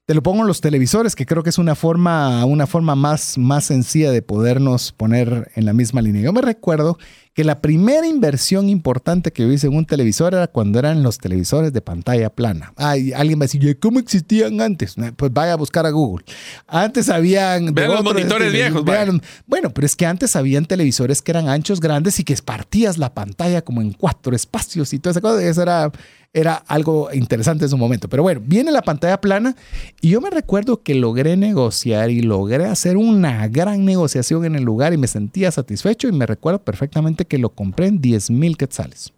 [0.05, 3.37] Te lo pongo en los televisores, que creo que es una forma, una forma más,
[3.37, 6.21] más sencilla de podernos poner en la misma línea.
[6.23, 6.97] Yo me recuerdo
[7.33, 11.19] que la primera inversión importante que yo hice en un televisor era cuando eran los
[11.19, 12.73] televisores de pantalla plana.
[12.75, 14.95] Ay, alguien va a decir, "¿Y ¿cómo existían antes?
[15.15, 16.25] Pues vaya a buscar a Google.
[16.67, 17.73] Antes habían...
[17.73, 21.31] Vean los otros monitores tele- viejos, vean- Bueno, pero es que antes habían televisores que
[21.31, 25.21] eran anchos, grandes y que partías la pantalla como en cuatro espacios y toda esa
[25.21, 25.41] cosa.
[25.41, 25.89] Eso era,
[26.33, 28.09] era algo interesante en su momento.
[28.09, 29.55] Pero bueno, viene la pantalla plana
[30.01, 34.63] y yo me recuerdo que logré negociar y logré hacer una gran negociación en el
[34.63, 38.57] lugar y me sentía satisfecho y me recuerdo perfectamente que lo compré en 10 mil
[38.57, 39.13] quetzales.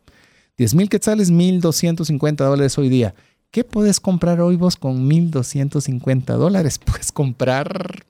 [0.58, 3.16] 10 mil quetzales, 1.250 dólares hoy día.
[3.52, 6.78] ¿Qué puedes comprar hoy vos con 1.250 dólares?
[6.86, 8.06] Puedes comprar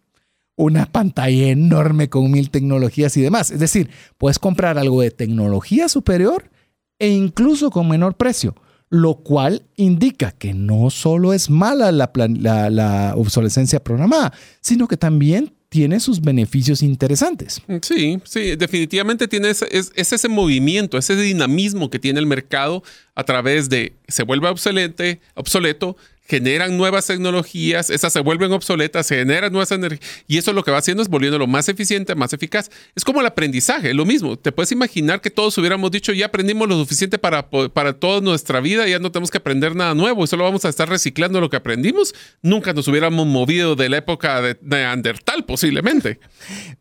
[0.56, 3.52] una pantalla enorme con mil tecnologías y demás.
[3.52, 6.50] Es decir, puedes comprar algo de tecnología superior
[6.98, 8.56] e incluso con menor precio,
[8.90, 14.32] lo cual indica que no solo es mala la, la- la obsolescencia programada,
[14.62, 17.62] sino que también tiene sus beneficios interesantes.
[17.82, 22.82] Sí, sí, definitivamente tiene ese, es, es ese movimiento, ese dinamismo que tiene el mercado
[23.16, 29.52] a través de se vuelve obsoleto, generan nuevas tecnologías, esas se vuelven obsoletas, se generan
[29.52, 32.70] nuevas energías y eso lo que va haciendo es volviéndolo más eficiente, más eficaz.
[32.96, 34.38] Es como el aprendizaje, lo mismo.
[34.38, 38.60] Te puedes imaginar que todos hubiéramos dicho ya aprendimos lo suficiente para, para toda nuestra
[38.60, 41.50] vida, ya no tenemos que aprender nada nuevo y solo vamos a estar reciclando lo
[41.50, 42.14] que aprendimos.
[42.42, 46.20] Nunca nos hubiéramos movido de la época de Neandertal posiblemente.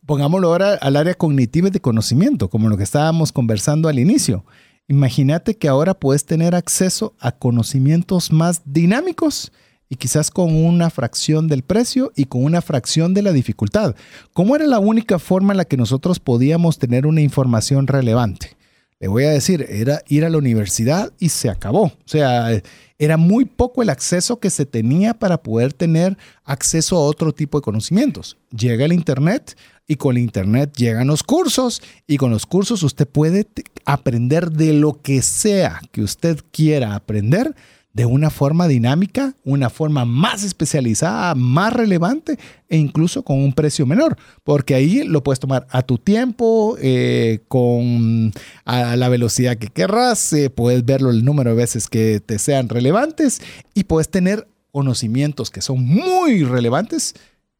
[0.07, 4.45] Pongámoslo ahora al área cognitiva de conocimiento, como lo que estábamos conversando al inicio.
[4.87, 9.51] Imagínate que ahora puedes tener acceso a conocimientos más dinámicos
[9.89, 13.95] y quizás con una fracción del precio y con una fracción de la dificultad.
[14.33, 18.57] ¿Cómo era la única forma en la que nosotros podíamos tener una información relevante?
[19.01, 21.85] Le voy a decir, era ir a la universidad y se acabó.
[21.85, 22.63] O sea,
[22.99, 27.59] era muy poco el acceso que se tenía para poder tener acceso a otro tipo
[27.59, 28.37] de conocimientos.
[28.51, 29.57] Llega el Internet
[29.87, 33.47] y con Internet llegan los cursos y con los cursos usted puede
[33.85, 37.55] aprender de lo que sea que usted quiera aprender
[37.95, 43.87] de una forma dinámica, una forma más especializada, más relevante e incluso con un precio
[43.87, 48.33] menor, porque ahí lo puedes tomar a tu tiempo, eh, con
[48.65, 52.69] a la velocidad que querrás, eh, puedes verlo el número de veces que te sean
[52.69, 53.41] relevantes
[53.75, 57.15] y puedes tener conocimientos que son muy relevantes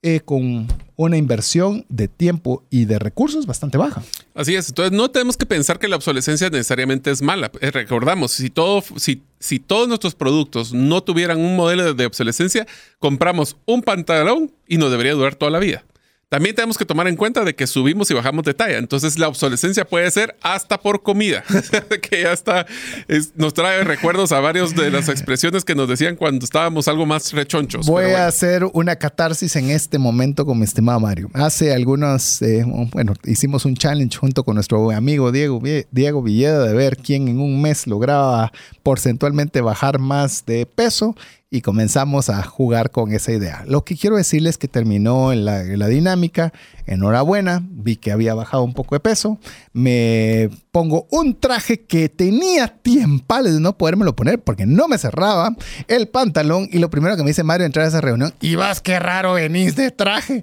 [0.07, 4.03] eh, con una inversión de tiempo y de recursos bastante baja.
[4.35, 4.69] Así es.
[4.69, 7.51] Entonces no tenemos que pensar que la obsolescencia necesariamente es mala.
[7.63, 12.67] Eh, recordamos, si, todo, si, si todos nuestros productos no tuvieran un modelo de, obsolescencia,
[12.99, 15.85] compramos un pantalón y nos debería durar toda la vida.
[16.29, 18.79] También tenemos que tomar en cuenta de que subimos y bajamos de talla.
[18.79, 21.45] Entonces la obsolescencia puede ser hasta por comida,
[22.03, 22.67] que ya está,
[23.09, 27.07] es- nos trae recuerdos a varios de las expresiones que nos decían cuando estábamos algo
[27.07, 27.87] más rechonchos.
[27.87, 31.31] Voy a hacer una catarsis en este momento con mi estimado Mario.
[31.35, 35.61] Hace algunos, eh, bueno, hicimos un challenge junto con nuestro amigo Diego,
[35.91, 38.51] Diego Villeda de ver quién en un mes lograba
[38.83, 41.17] porcentualmente bajar más de peso
[41.55, 43.63] y comenzamos a jugar con esa idea.
[43.69, 46.53] Lo que quiero decirles es que terminó en la, en la dinámica.
[46.85, 49.39] Enhorabuena, vi que había bajado un poco de peso.
[49.73, 55.55] Me pongo un traje que tenía tiempales de no podérmelo poner porque no me cerraba
[55.87, 56.69] el pantalón.
[56.73, 59.35] Y lo primero que me dice Mario entrar a esa reunión, y vas, qué raro
[59.35, 60.43] venís de traje.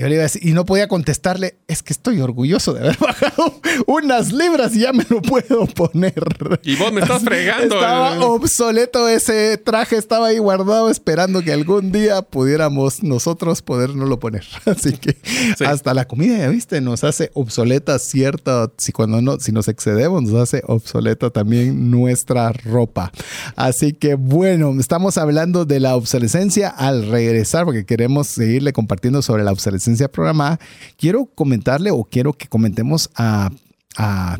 [0.00, 2.80] Y yo le iba a decir, y no podía contestarle, es que estoy orgulloso de
[2.80, 6.14] haber bajado unas libras y ya me lo puedo poner.
[6.62, 7.74] Y vos me estás fregando.
[7.74, 8.20] Estaba eh.
[8.20, 14.42] obsoleto ese traje, estaba ahí guardado esperando que algún día pudiéramos nosotros podernoslo poner.
[14.64, 15.18] Así que
[15.58, 15.64] Sí.
[15.66, 20.22] hasta la comida, ya viste, nos hace obsoleta cierta, si cuando no, si nos excedemos,
[20.22, 23.12] nos hace obsoleta también nuestra ropa.
[23.54, 29.44] Así que bueno, estamos hablando de la obsolescencia al regresar, porque queremos seguirle compartiendo sobre
[29.44, 30.60] la obsolescencia obsolescencia programada,
[30.96, 33.50] quiero comentarle o quiero que comentemos a,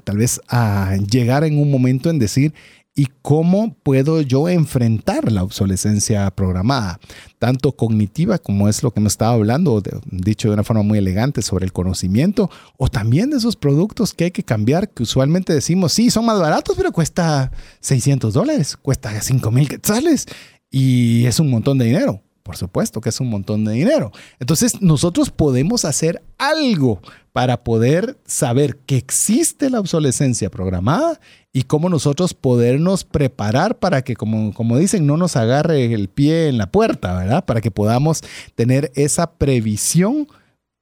[0.04, 2.54] tal vez a llegar en un momento en decir,
[2.94, 6.98] y cómo puedo yo enfrentar la obsolescencia programada,
[7.38, 11.40] tanto cognitiva como es lo que me estaba hablando, dicho de una forma muy elegante
[11.40, 15.92] sobre el conocimiento, o también de esos productos que hay que cambiar, que usualmente decimos,
[15.92, 20.26] sí, son más baratos, pero cuesta 600 dólares, cuesta 5 mil quetzales
[20.70, 22.22] y es un montón de dinero.
[22.50, 24.10] Por supuesto que es un montón de dinero.
[24.40, 27.00] Entonces nosotros podemos hacer algo
[27.32, 31.20] para poder saber que existe la obsolescencia programada
[31.52, 36.48] y cómo nosotros podernos preparar para que, como, como dicen, no nos agarre el pie
[36.48, 37.44] en la puerta, ¿verdad?
[37.44, 38.22] Para que podamos
[38.56, 40.26] tener esa previsión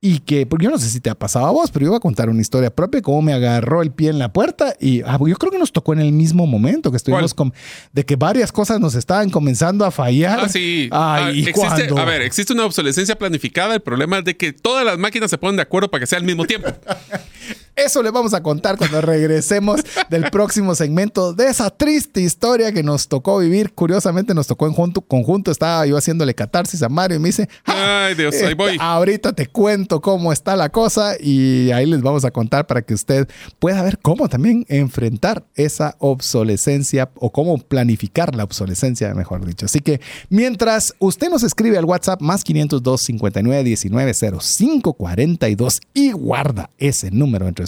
[0.01, 1.97] y que, porque yo no sé si te ha pasado a vos, pero yo voy
[1.97, 5.19] a contar una historia propia, cómo me agarró el pie en la puerta y ah,
[5.19, 7.53] yo creo que nos tocó en el mismo momento que estuvimos con,
[7.93, 10.39] de que varias cosas nos estaban comenzando a fallar.
[10.45, 10.89] Ah, sí.
[10.93, 14.99] ah, existe, a ver, existe una obsolescencia planificada, el problema es de que todas las
[14.99, 16.69] máquinas se ponen de acuerdo para que sea al mismo tiempo.
[17.79, 22.83] Eso le vamos a contar cuando regresemos del próximo segmento de esa triste historia que
[22.83, 23.73] nos tocó vivir.
[23.73, 25.53] Curiosamente nos tocó en junto, conjunto.
[25.53, 28.77] Estaba yo haciéndole catarsis a Mario y me dice, ah, ay Dios, ahí voy.
[28.81, 32.95] Ahorita te cuento cómo está la cosa y ahí les vamos a contar para que
[32.95, 33.29] usted
[33.61, 39.67] pueda ver cómo también enfrentar esa obsolescencia o cómo planificar la obsolescencia, mejor dicho.
[39.67, 40.01] Así que
[40.31, 47.13] mientras usted nos escribe al WhatsApp más 502 59 19 05 42 y guarda ese
[47.13, 47.68] número entre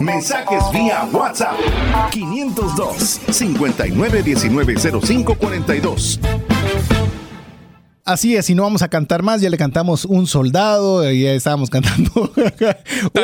[0.00, 1.54] Mensajes vía WhatsApp.
[2.10, 6.18] 502 59190542.
[8.06, 11.70] Así es, y no vamos a cantar más, ya le cantamos un soldado, ya estábamos
[11.70, 12.10] cantando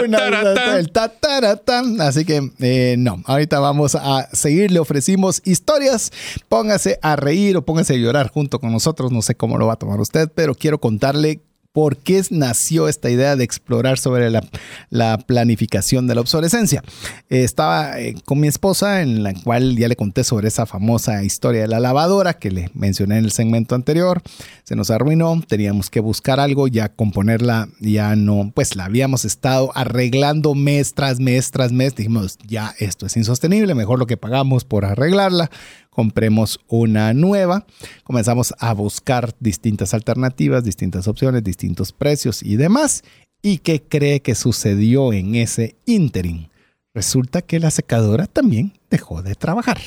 [0.04, 6.12] una, el tataratán, así que eh, no, ahorita vamos a seguir, le ofrecimos historias,
[6.48, 9.74] póngase a reír o póngase a llorar junto con nosotros, no sé cómo lo va
[9.74, 11.42] a tomar usted, pero quiero contarle
[11.72, 16.82] por qué nació esta idea de explorar sobre la, planificación de la obsolescencia.
[17.28, 21.62] estaba eh, con mi esposa, en la cual ya le conté sobre esa famosa historia
[21.62, 24.22] de la lavadora que le mencioné en el segmento anterior.
[24.64, 29.70] Se nos arruinó, teníamos que buscar algo, ya componerla, ya no, pues la habíamos estado
[29.74, 31.94] arreglando mes tras mes tras mes.
[31.94, 35.50] Dijimos, ya esto es insostenible, mejor lo que pagamos por arreglarla
[35.90, 37.66] compremos una nueva.
[38.04, 43.02] Comenzamos a buscar distintas alternativas, distintas opciones, distintos precios y demás.
[43.42, 46.48] ¿Y qué cree que sucedió en ese interim?
[46.94, 49.78] Resulta que la secadora también dejó de trabajar.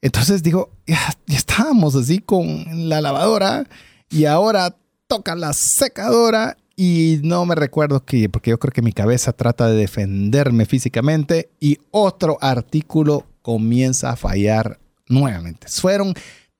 [0.00, 3.66] Entonces digo, ya, estábamos así con la lavadora
[4.10, 4.76] y ahora
[5.08, 9.66] toca la secadora y no me recuerdo que, porque yo creo que mi cabeza trata
[9.66, 14.78] de defenderme físicamente y otro artículo comienza a fallar
[15.08, 15.68] nuevamente.
[15.68, 16.14] Fueron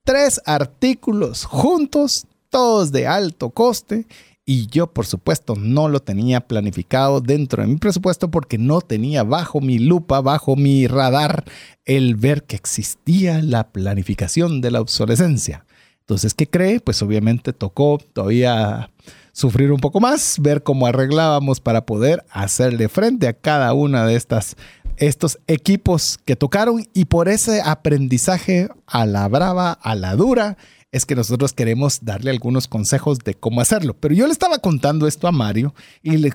[0.05, 4.07] tres artículos juntos, todos de alto coste,
[4.45, 9.23] y yo por supuesto no lo tenía planificado dentro de mi presupuesto porque no tenía
[9.23, 11.45] bajo mi lupa, bajo mi radar,
[11.85, 15.67] el ver que existía la planificación de la obsolescencia.
[16.01, 16.81] Entonces, ¿qué cree?
[16.81, 18.91] Pues obviamente tocó todavía
[19.33, 24.17] sufrir un poco más, ver cómo arreglábamos para poder hacerle frente a cada una de
[24.17, 24.57] estas
[24.99, 30.57] estos equipos que tocaron y por ese aprendizaje a la brava, a la dura,
[30.91, 33.95] es que nosotros queremos darle algunos consejos de cómo hacerlo.
[33.95, 36.33] Pero yo le estaba contando esto a Mario y le,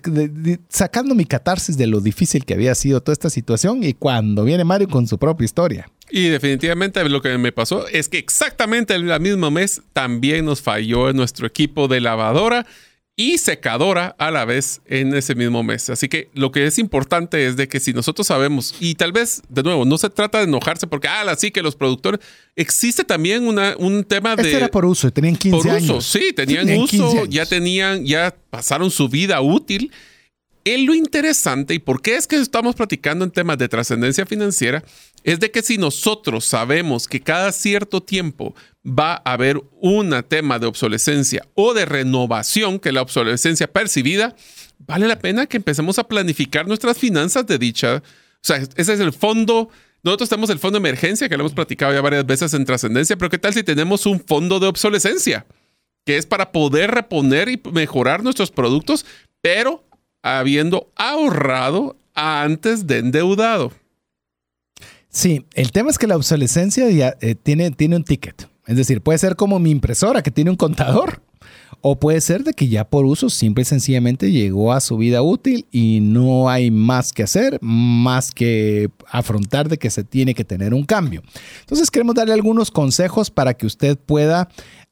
[0.69, 4.63] sacando mi catarsis de lo difícil que había sido toda esta situación y cuando viene
[4.63, 5.89] Mario con su propia historia.
[6.11, 11.11] Y definitivamente lo que me pasó es que exactamente el mismo mes también nos falló
[11.13, 12.67] nuestro equipo de lavadora
[13.15, 15.89] y secadora a la vez en ese mismo mes.
[15.89, 19.43] Así que lo que es importante es de que si nosotros sabemos, y tal vez,
[19.49, 22.19] de nuevo, no se trata de enojarse porque, ah, así que los productores,
[22.55, 24.51] existe también una, un tema de...
[24.51, 25.97] era por uso, tenían 15 por años.
[25.97, 29.91] Uso, sí, tenían, uso, ya tenían, ya pasaron su vida útil
[30.65, 34.83] en lo interesante y por qué es que estamos platicando en temas de trascendencia financiera
[35.23, 38.55] es de que si nosotros sabemos que cada cierto tiempo
[38.85, 44.35] va a haber un tema de obsolescencia o de renovación, que es la obsolescencia percibida,
[44.79, 47.97] vale la pena que empecemos a planificar nuestras finanzas de dicha.
[47.97, 48.01] O
[48.41, 49.69] sea, ese es el fondo.
[50.03, 53.17] Nosotros tenemos el fondo de emergencia, que lo hemos platicado ya varias veces en trascendencia,
[53.17, 55.45] pero ¿qué tal si tenemos un fondo de obsolescencia?
[56.05, 59.05] Que es para poder reponer y mejorar nuestros productos,
[59.41, 59.85] pero
[60.23, 63.71] habiendo ahorrado antes de endeudado.
[65.09, 68.49] Sí, el tema es que la obsolescencia ya eh, tiene, tiene un ticket.
[68.65, 71.21] Es decir, puede ser como mi impresora que tiene un contador.
[71.85, 75.21] O puede ser de que ya por uso simple y sencillamente llegó a su vida
[75.21, 80.45] útil y no hay más que hacer, más que afrontar de que se tiene que
[80.45, 81.21] tener un cambio.
[81.59, 84.47] Entonces queremos darle algunos consejos para que usted pueda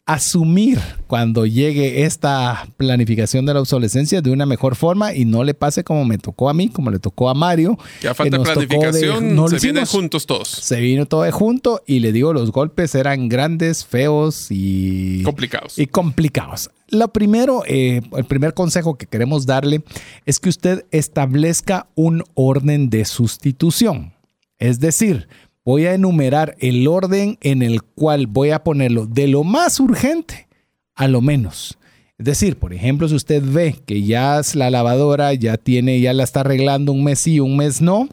[0.05, 5.53] asumir cuando llegue esta planificación de la obsolescencia de una mejor forma y no le
[5.53, 7.77] pase como me tocó a mí, como le tocó a Mario.
[8.01, 10.47] Ya falta planificación, se vienen juntos todos.
[10.47, 15.77] Se vino todo de junto y le digo, los golpes eran grandes, feos y complicados.
[15.77, 16.71] Y complicados.
[16.89, 19.83] Lo primero, eh, el primer consejo que queremos darle
[20.25, 24.13] es que usted establezca un orden de sustitución.
[24.59, 25.27] Es decir,
[25.63, 30.47] voy a enumerar el orden en el cual voy a ponerlo de lo más urgente
[30.95, 31.77] a lo menos.
[32.17, 36.13] Es decir, por ejemplo, si usted ve que ya es la lavadora ya tiene, ya
[36.13, 38.09] la está arreglando un mes sí, un mes no,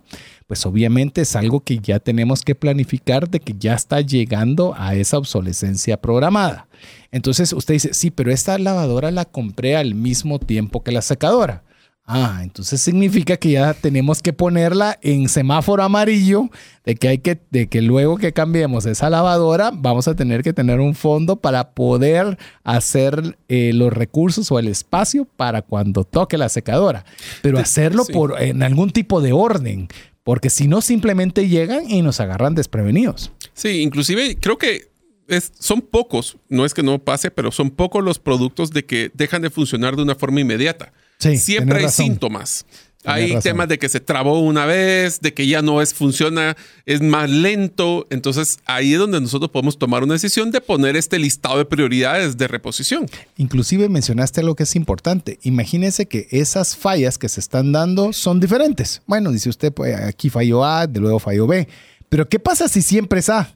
[0.47, 4.95] pues obviamente es algo que ya tenemos que planificar de que ya está llegando a
[4.95, 6.69] esa obsolescencia programada.
[7.11, 11.65] Entonces usted dice, sí, pero esta lavadora la compré al mismo tiempo que la secadora.
[12.11, 16.49] Ah, entonces significa que ya tenemos que ponerla en semáforo amarillo
[16.87, 20.55] de que hay que, de que luego que cambiemos esa lavadora, vamos a tener que
[20.55, 26.39] tener un fondo para poder hacer eh, los recursos o el espacio para cuando toque
[26.39, 27.05] la secadora.
[27.43, 29.89] Pero hacerlo por, en algún tipo de orden,
[30.25, 33.33] porque si no simplemente llegan y nos agarran desprevenidos.
[33.53, 34.89] Sí, inclusive creo que
[35.27, 39.11] es, son pocos, no es que no pase, pero son pocos los productos de que
[39.13, 40.95] dejan de funcionar de una forma inmediata.
[41.19, 42.65] Siempre hay síntomas.
[43.05, 47.01] hay temas de que se trabó una vez, de que ya no es funciona, es
[47.01, 48.07] más lento.
[48.11, 52.37] Entonces ahí es donde nosotros podemos tomar una decisión de poner este listado de prioridades
[52.37, 53.07] de reposición.
[53.37, 55.39] Inclusive mencionaste lo que es importante.
[55.43, 59.03] Imagínese que esas fallas que se están dando son diferentes.
[59.07, 61.69] Bueno, dice usted, pues aquí falló A, de luego falló B.
[62.09, 63.55] Pero ¿qué pasa si siempre es A?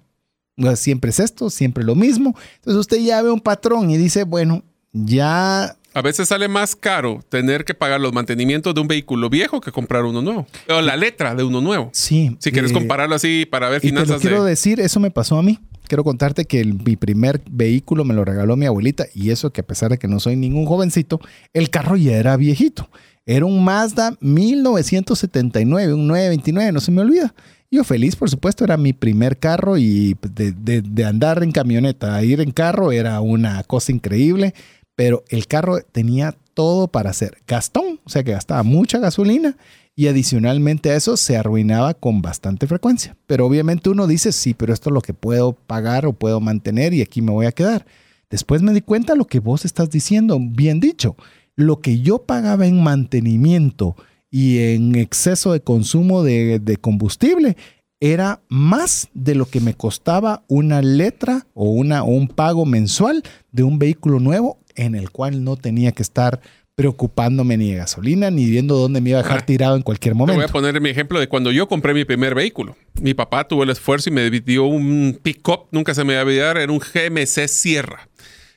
[0.76, 2.36] siempre es esto, siempre lo mismo.
[2.56, 7.20] Entonces usted ya ve un patrón y dice, bueno, ya a veces sale más caro
[7.28, 10.46] tener que pagar los mantenimientos de un vehículo viejo que comprar uno nuevo.
[10.68, 11.90] O la letra de uno nuevo.
[11.92, 12.36] Sí.
[12.38, 14.04] Si quieres eh, compararlo así para ver finanzas.
[14.04, 15.58] Y te lo quiero decir, eso me pasó a mí.
[15.86, 19.66] Quiero contarte que mi primer vehículo me lo regaló mi abuelita y eso que a
[19.66, 21.20] pesar de que no soy ningún jovencito,
[21.52, 22.88] el carro ya era viejito.
[23.26, 27.34] Era un Mazda 1979, un 929, no se me olvida.
[27.70, 32.22] Yo feliz, por supuesto, era mi primer carro y de, de andar en camioneta a
[32.22, 34.54] ir en carro era una cosa increíble
[34.94, 39.56] pero el carro tenía todo para hacer gastón, o sea que gastaba mucha gasolina
[39.94, 43.16] y adicionalmente a eso se arruinaba con bastante frecuencia.
[43.26, 46.94] Pero obviamente uno dice, sí, pero esto es lo que puedo pagar o puedo mantener
[46.94, 47.86] y aquí me voy a quedar.
[48.30, 51.16] Después me di cuenta lo que vos estás diciendo, bien dicho,
[51.54, 53.94] lo que yo pagaba en mantenimiento
[54.30, 57.56] y en exceso de consumo de, de combustible
[58.00, 63.22] era más de lo que me costaba una letra o, una, o un pago mensual
[63.52, 66.40] de un vehículo nuevo en el cual no tenía que estar
[66.74, 70.14] preocupándome ni de gasolina ni viendo dónde me iba a dejar ah, tirado en cualquier
[70.14, 70.36] momento.
[70.36, 72.76] voy a poner mi ejemplo de cuando yo compré mi primer vehículo.
[73.00, 76.24] Mi papá tuvo el esfuerzo y me dio un pick-up, nunca se me va a
[76.24, 78.08] olvidar, era un GMC Sierra.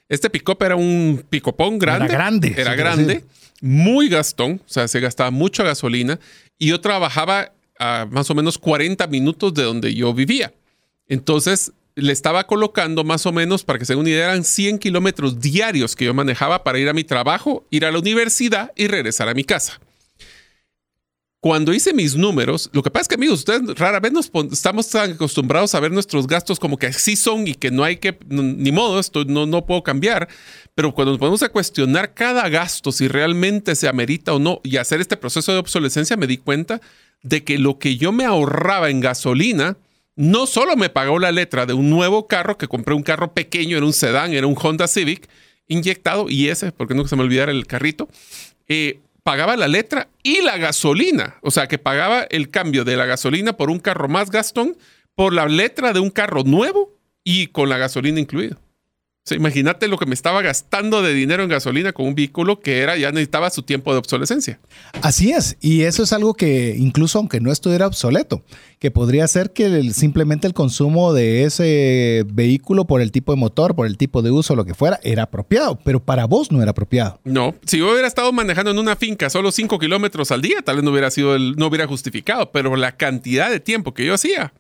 [0.08, 2.06] Este pick-up era un picopón grande.
[2.06, 2.54] Era grande.
[2.58, 3.26] Era grande,
[3.62, 6.20] muy gastón, o sea, se gastaba mucha gasolina
[6.58, 10.54] y yo trabajaba a más o menos 40 minutos de donde yo vivía.
[11.08, 14.80] Entonces, le estaba colocando más o menos, para que se den una idea, eran 100
[14.80, 18.88] kilómetros diarios que yo manejaba para ir a mi trabajo, ir a la universidad y
[18.88, 19.80] regresar a mi casa.
[21.40, 24.90] Cuando hice mis números, lo que pasa es que, amigos, ustedes rara vez nos estamos
[24.90, 28.18] tan acostumbrados a ver nuestros gastos como que así son y que no hay que,
[28.28, 30.28] ni modo, esto no, no puedo cambiar.
[30.74, 34.78] Pero cuando nos ponemos a cuestionar cada gasto, si realmente se amerita o no, y
[34.78, 36.82] hacer este proceso de obsolescencia, me di cuenta
[37.22, 39.78] de que lo que yo me ahorraba en gasolina,
[40.16, 43.78] no solo me pagó la letra de un nuevo carro, que compré un carro pequeño,
[43.78, 45.28] era un sedán, era un Honda Civic
[45.68, 48.08] inyectado, y ese, porque no se me olvidara el carrito,
[48.68, 51.36] eh, pagaba la letra y la gasolina.
[51.42, 54.78] O sea, que pagaba el cambio de la gasolina por un carro más gastón,
[55.16, 58.58] por la letra de un carro nuevo y con la gasolina incluida.
[59.26, 62.60] O sea, imagínate lo que me estaba gastando de dinero en gasolina con un vehículo
[62.60, 64.60] que era ya necesitaba su tiempo de obsolescencia.
[65.02, 68.44] Así es, y eso es algo que incluso aunque no estuviera obsoleto,
[68.78, 73.38] que podría ser que el- simplemente el consumo de ese vehículo por el tipo de
[73.40, 76.62] motor, por el tipo de uso, lo que fuera, era apropiado, pero para vos no
[76.62, 77.20] era apropiado.
[77.24, 80.76] No, si yo hubiera estado manejando en una finca solo 5 kilómetros al día, tal
[80.76, 84.14] vez no hubiera sido el, no hubiera justificado, pero la cantidad de tiempo que yo
[84.14, 84.54] hacía.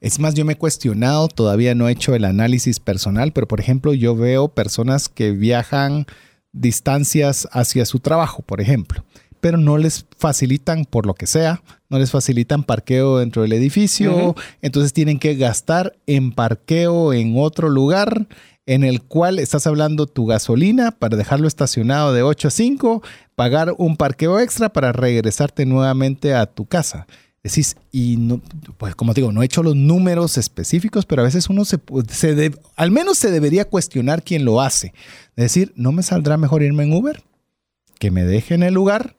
[0.00, 3.60] Es más, yo me he cuestionado, todavía no he hecho el análisis personal, pero por
[3.60, 6.06] ejemplo, yo veo personas que viajan
[6.52, 9.04] distancias hacia su trabajo, por ejemplo,
[9.40, 14.34] pero no les facilitan, por lo que sea, no les facilitan parqueo dentro del edificio,
[14.62, 18.26] entonces tienen que gastar en parqueo en otro lugar
[18.66, 23.02] en el cual estás hablando tu gasolina para dejarlo estacionado de 8 a 5,
[23.36, 27.06] pagar un parqueo extra para regresarte nuevamente a tu casa.
[27.48, 28.40] Decís, y no,
[28.78, 31.78] pues como te digo, no he hecho los números específicos, pero a veces uno se,
[32.10, 34.88] se de- al menos se debería cuestionar quién lo hace.
[35.36, 37.22] Es decir, ¿no me saldrá mejor irme en Uber?
[37.98, 39.16] Que me deje en el lugar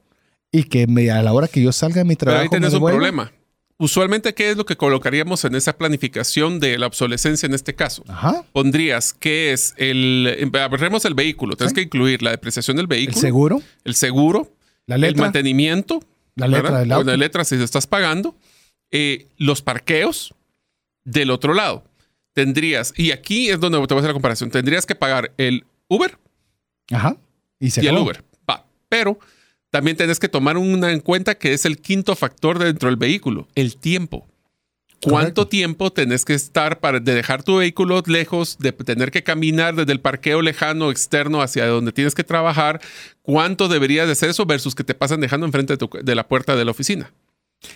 [0.52, 2.42] y que me, a la hora que yo salga de mi Pero trabajo.
[2.42, 3.32] ahí tenés me un problema.
[3.80, 8.02] Usualmente, ¿qué es lo que colocaríamos en esa planificación de la obsolescencia en este caso?
[8.08, 8.44] Ajá.
[8.52, 10.50] Pondrías que es el.
[10.52, 11.54] Agarremos el vehículo.
[11.56, 11.76] Tienes Sí.
[11.76, 14.52] que incluir la depreciación del El vehículo, seguro, el seguro,
[14.86, 16.00] la el letra, mantenimiento,
[16.38, 17.10] la letra del auto.
[17.10, 18.36] la letra si estás pagando,
[18.90, 20.34] eh, los parqueos
[21.04, 21.84] del otro lado.
[22.32, 25.64] Tendrías, y aquí es donde te voy a hacer la comparación, tendrías que pagar el
[25.88, 26.18] Uber
[26.90, 27.16] Ajá.
[27.58, 27.96] Y, se y el.
[27.96, 28.24] Uber.
[28.48, 28.64] Va.
[28.88, 29.18] Pero
[29.70, 33.48] también tenés que tomar una en cuenta que es el quinto factor dentro del vehículo,
[33.54, 34.26] el tiempo.
[35.00, 35.48] ¿Cuánto Correcto.
[35.48, 39.92] tiempo tenés que estar para de dejar tu vehículo lejos, de tener que caminar desde
[39.92, 42.80] el parqueo lejano externo hacia donde tienes que trabajar?
[43.30, 46.26] ¿Cuánto deberías de hacer eso versus que te pasan dejando enfrente de, tu- de la
[46.26, 47.12] puerta de la oficina?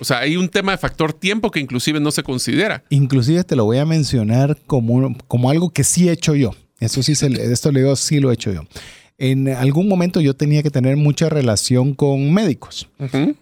[0.00, 2.84] O sea, hay un tema de factor tiempo que inclusive no se considera.
[2.88, 6.54] Inclusive te lo voy a mencionar como, como algo que sí he hecho yo.
[6.80, 8.62] Eso sí, se, esto le digo, sí lo he hecho yo.
[9.18, 12.88] En algún momento yo tenía que tener mucha relación con médicos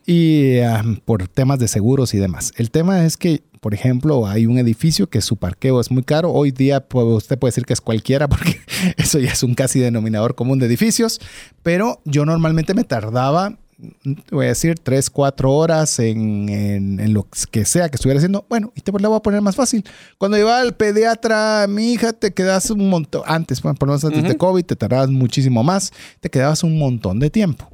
[0.05, 2.53] y ah, por temas de seguros y demás.
[2.57, 6.33] El tema es que, por ejemplo, hay un edificio que su parqueo es muy caro.
[6.33, 8.59] Hoy día pues, usted puede decir que es cualquiera porque
[8.97, 11.21] eso ya es un casi denominador común de edificios,
[11.63, 17.13] pero yo normalmente me tardaba, mm, voy a decir, tres, cuatro horas en, en- en
[17.13, 18.47] lo que sea que estuviera haciendo.
[18.49, 19.85] Bueno, y te la voy a poner más fácil.
[20.17, 24.05] Cuando iba al pediatra, mi hija, te quedas un montón, antes, bueno, por lo menos
[24.05, 24.37] antes de.
[24.39, 27.69] COVID, te tardabas muchísimo más, te quedabas un montón de tiempo.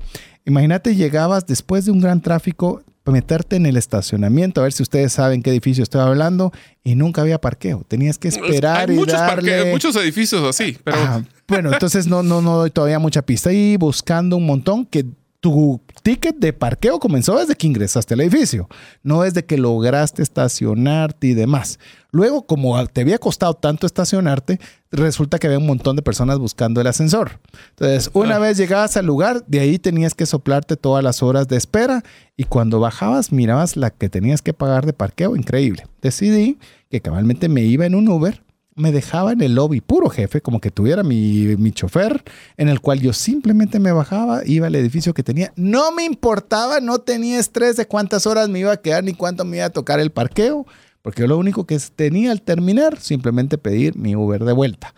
[0.44, 2.82] Imagínate, llegabas después de un gran tráfico,
[3.12, 6.52] meterte en el estacionamiento, a ver si ustedes saben qué edificio estoy hablando,
[6.82, 7.84] y nunca había parqueo.
[7.88, 9.70] Tenías que esperar Hay y muchos, darle...
[9.70, 11.24] muchos edificios así, pero Ajá.
[11.48, 13.52] Bueno, entonces no, no, no doy todavía mucha pista.
[13.52, 15.06] Y buscando un montón que
[15.46, 18.68] tu ticket de parqueo comenzó desde que ingresaste al edificio,
[19.04, 21.78] no desde que lograste estacionarte y demás.
[22.10, 24.58] Luego, como te había costado tanto estacionarte,
[24.90, 27.38] resulta que había un montón de personas buscando el ascensor.
[27.70, 28.38] Entonces, una Ah.
[28.40, 32.02] vez llegabas al lugar, de ahí tenías que soplarte todas las horas de espera
[32.36, 35.86] y cuando bajabas mirabas la que tenías que pagar de parqueo, increíble.
[36.02, 36.58] Decidí
[36.90, 38.42] que cabalmente me iba en un Uber
[38.76, 42.22] me dejaba en el lobby puro jefe, como que tuviera mi, mi chofer,
[42.56, 45.52] en el cual yo simplemente me bajaba, iba al edificio que tenía.
[45.56, 49.44] No me importaba, no tenía estrés de cuántas horas me iba a quedar ni cuánto
[49.44, 50.66] me iba a tocar el parqueo,
[51.02, 54.94] porque yo lo único que tenía al terminar, simplemente pedir mi Uber de vuelta.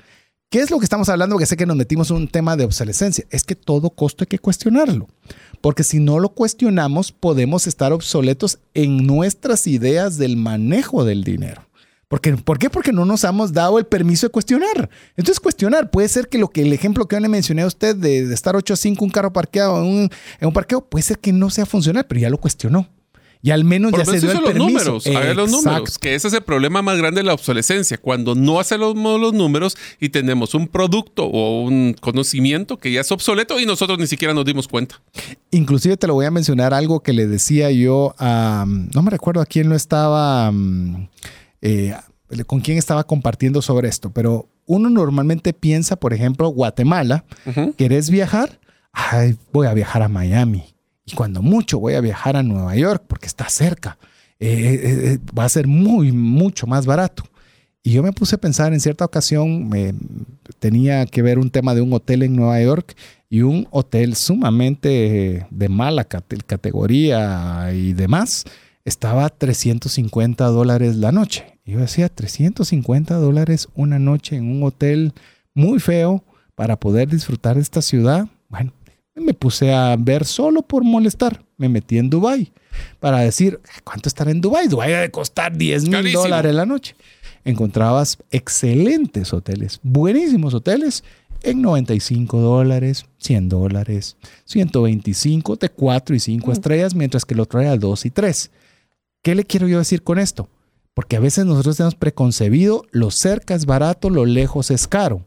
[0.51, 1.37] ¿Qué es lo que estamos hablando?
[1.37, 3.27] Que sé que nos metimos en un tema de obsolescencia.
[3.29, 5.07] Es que todo costo hay que cuestionarlo.
[5.61, 11.68] Porque si no lo cuestionamos, podemos estar obsoletos en nuestras ideas del manejo del dinero.
[12.09, 12.71] Porque, ¿Por qué?
[12.71, 14.89] Porque no nos hemos dado el permiso de cuestionar.
[15.17, 17.95] Entonces, cuestionar puede ser que lo que el ejemplo que yo le mencioné a usted
[17.95, 21.03] de, de estar 8 a 5 un carro parqueado en un, en un parqueo, puede
[21.03, 22.89] ser que no sea funcional, pero ya lo cuestionó.
[23.41, 24.67] Y al menos Por ya se dio el los permiso.
[24.69, 25.71] números, haga los Exacto.
[25.71, 29.33] números, que ese es el problema más grande de la obsolescencia, cuando no hacemos los
[29.33, 34.09] números y tenemos un producto o un conocimiento que ya es obsoleto y nosotros ni
[34.09, 35.01] siquiera nos dimos cuenta.
[35.53, 39.41] Inclusive te lo voy a mencionar algo que le decía yo a, no me recuerdo
[39.41, 41.07] a quién lo estaba, um,
[41.63, 41.95] eh,
[42.47, 47.73] con quién estaba compartiendo sobre esto, pero uno normalmente piensa, por ejemplo, Guatemala, Ujú.
[47.75, 48.61] ¿querés viajar?
[48.93, 50.65] Ay, voy a viajar a Miami.
[51.07, 53.97] Y cuando mucho voy a viajar a Nueva York porque está cerca.
[54.41, 57.25] Eh, eh, va a ser muy, mucho más barato.
[57.83, 59.95] Y yo me puse a pensar en cierta ocasión, me,
[60.59, 62.95] tenía que ver un tema de un hotel en Nueva York
[63.31, 68.45] y un hotel sumamente de mala cate- categoría y demás,
[68.85, 71.59] estaba 350 dólares la noche.
[71.65, 75.13] Yo decía, 350 dólares una noche en un hotel
[75.55, 76.25] muy feo
[76.55, 78.27] para poder disfrutar de esta ciudad.
[78.49, 78.73] Bueno,
[79.15, 81.45] me puse a ver solo por molestar.
[81.57, 82.53] Me metí en Dubai
[83.01, 84.69] para decir, ¿cuánto estará en Dubai?
[84.69, 86.95] Dubai debe costar 10 mil dólares la noche.
[87.45, 91.05] encontrabas excelentes hoteles, buenísimos hoteles
[91.43, 97.61] en 95 dólares, 100 dólares, 125 de 4 y 5 estrellas, mientras que el otro
[97.61, 98.51] era 2 y 3.
[99.29, 100.49] ¿Qué le quiero yo decir con esto?
[100.95, 105.27] Porque a veces nosotros tenemos preconcebido lo cerca es barato, lo lejos es caro.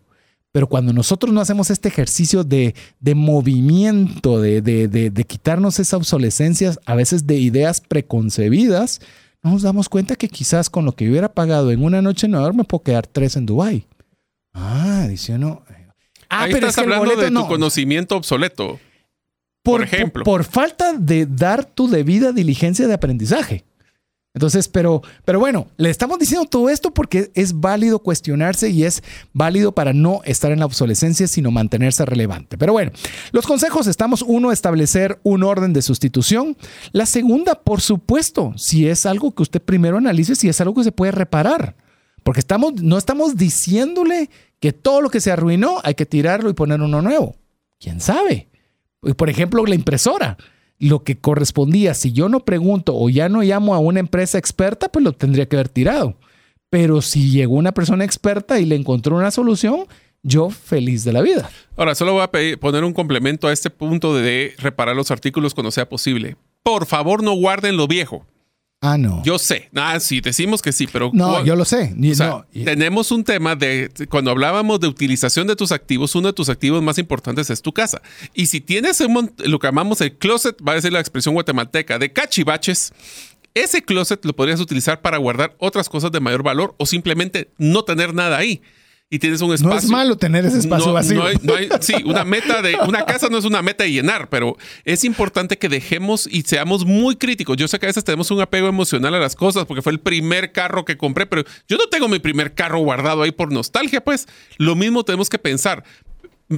[0.52, 2.74] Pero cuando nosotros no hacemos este ejercicio de,
[3.14, 9.02] movimiento, de, de, quitarnos esa obsolescencia, a veces de ideas preconcebidas,
[9.44, 12.48] nos damos cuenta que quizás con lo que hubiera pagado en una noche en Nueva
[12.48, 13.86] York me puedo quedar tres en Dubai.
[14.52, 15.62] Ah, dice uno.
[16.28, 18.80] Ah, pero estás hablando de tu conocimiento obsoleto.
[19.62, 20.24] Por, ejemplo.
[20.24, 23.64] por, falta de dar tu debida diligencia de aprendizaje.
[24.34, 29.04] Entonces, pero, pero bueno, le estamos diciendo todo esto porque es válido cuestionarse y es
[29.34, 32.58] válido para no estar en la obsolescencia, sino mantenerse relevante.
[32.58, 32.92] Pero bueno,
[33.34, 36.56] los consejos estamos, uno, establecer un orden de sustitución.
[36.94, 40.86] La segunda, por supuesto, si es algo que usted primero analice, si es algo que
[40.86, 41.76] se puede reparar.
[42.24, 44.30] Porque estamos, no estamos diciéndole
[44.62, 47.36] que todo lo que se arruinó hay que tirarlo y poner uno nuevo.
[47.80, 48.48] ¿Quién sabe?
[49.18, 50.38] Por ejemplo, la impresora
[50.82, 54.90] lo que correspondía, si yo no pregunto o ya no llamo a una empresa experta,
[54.90, 56.16] pues lo tendría que haber tirado.
[56.72, 59.86] Pero si llegó una persona experta y le encontró una solución,
[60.24, 61.50] yo feliz de la vida.
[61.78, 65.72] Ahora, solo voy a poner un complemento a este punto de reparar los artículos cuando
[65.72, 66.36] sea posible.
[66.64, 68.26] Por favor, no guarden lo viejo.
[68.84, 69.22] Ah, no.
[69.24, 69.70] Yo sé.
[69.76, 71.12] Ah, sí, decimos que sí, pero.
[71.14, 71.94] No, yo lo sé.
[72.52, 73.92] Tenemos un tema de.
[74.10, 77.74] Cuando hablábamos de utilización de tus activos, uno de tus activos más importantes es tu
[77.74, 78.02] casa.
[78.34, 79.00] Y si tienes
[79.38, 82.92] lo que llamamos el closet, va a decir la expresión guatemalteca, de cachivaches,
[83.54, 87.84] ese closet lo podrías utilizar para guardar otras cosas de mayor valor o simplemente no
[87.84, 88.64] tener nada ahí
[89.14, 89.70] y tienes un espacio.
[89.70, 91.22] No es malo tener ese espacio vacío.
[91.82, 95.58] sí, una meta de una casa no es una meta de llenar, pero es importante
[95.58, 97.58] que dejemos y seamos muy críticos.
[97.58, 100.00] Yo sé que a veces tenemos un apego emocional a las cosas porque fue el
[100.00, 104.02] primer carro que compré, pero yo no tengo mi primer carro guardado ahí por nostalgia,
[104.02, 105.84] pues lo mismo tenemos que pensar.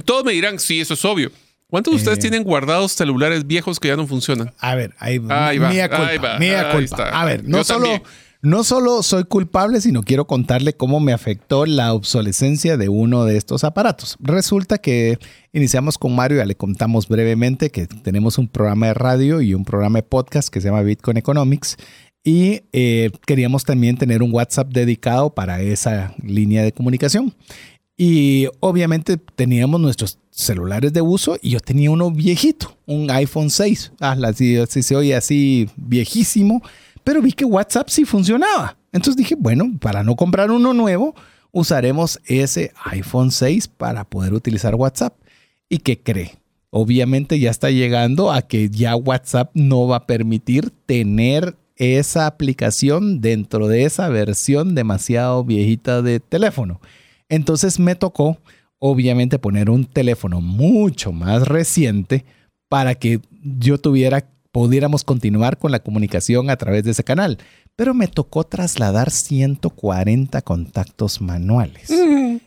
[0.04, 1.32] Todos me dirán, sí, eso es obvio.
[1.66, 2.20] ¿Cuántos de ustedes eh.
[2.20, 4.54] tienen guardados celulares viejos que ya no funcionan?
[4.58, 5.50] A ver, ahí, va.
[5.50, 6.38] Mía culpa.
[6.38, 7.08] Mía culpa.
[7.08, 8.00] A ver, no solo,
[8.44, 13.38] no solo soy culpable, sino quiero contarle cómo me afectó la obsolescencia de uno de
[13.38, 14.18] estos aparatos.
[14.20, 15.18] Resulta que
[15.54, 19.64] iniciamos con Mario, ya le contamos brevemente que tenemos un programa de radio y un
[19.64, 21.78] programa de podcast que se llama Bitcoin Economics.
[22.22, 27.34] Y eh, queríamos también tener un WhatsApp dedicado para esa línea de comunicación.
[27.96, 33.92] Y obviamente teníamos nuestros celulares de uso y yo tenía uno viejito, un iPhone 6.
[34.00, 36.60] Ah, así, se oye así viejísimo
[37.04, 38.76] pero vi que WhatsApp sí funcionaba.
[38.92, 41.14] Entonces dije, bueno, para no comprar uno nuevo,
[41.52, 45.14] usaremos ese iPhone 6 para poder utilizar WhatsApp.
[45.68, 46.32] ¿Y qué cree?
[46.70, 53.20] Obviamente ya está llegando a que ya WhatsApp no va a permitir tener esa aplicación
[53.20, 56.80] dentro de esa versión demasiado viejita de teléfono.
[57.28, 58.38] Entonces me tocó,
[58.78, 62.24] obviamente, poner un teléfono mucho más reciente
[62.68, 67.38] para que yo tuviera pudiéramos continuar con la comunicación a través de ese canal.
[67.74, 71.90] Pero me tocó trasladar 140 contactos manuales.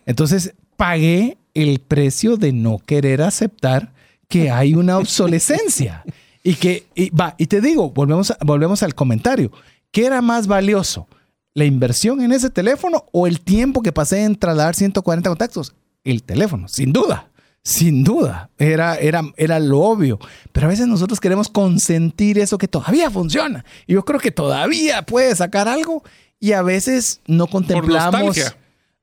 [0.05, 3.91] Entonces pagué el precio de no querer aceptar
[4.29, 6.05] que hay una obsolescencia.
[6.45, 9.51] y que, va, y te digo, volvemos, volvemos al comentario.
[9.91, 11.09] ¿Qué era más valioso?
[11.53, 15.75] ¿La inversión en ese teléfono o el tiempo que pasé en trasladar 140 contactos?
[16.05, 17.26] El teléfono, sin duda.
[17.67, 20.19] Sin duda, era, era, era lo obvio.
[20.53, 23.65] Pero a veces nosotros queremos consentir eso que todavía funciona.
[23.85, 26.01] Y yo creo que todavía puede sacar algo.
[26.39, 28.21] Y a veces no contemplamos.
[28.21, 28.57] nostalgia.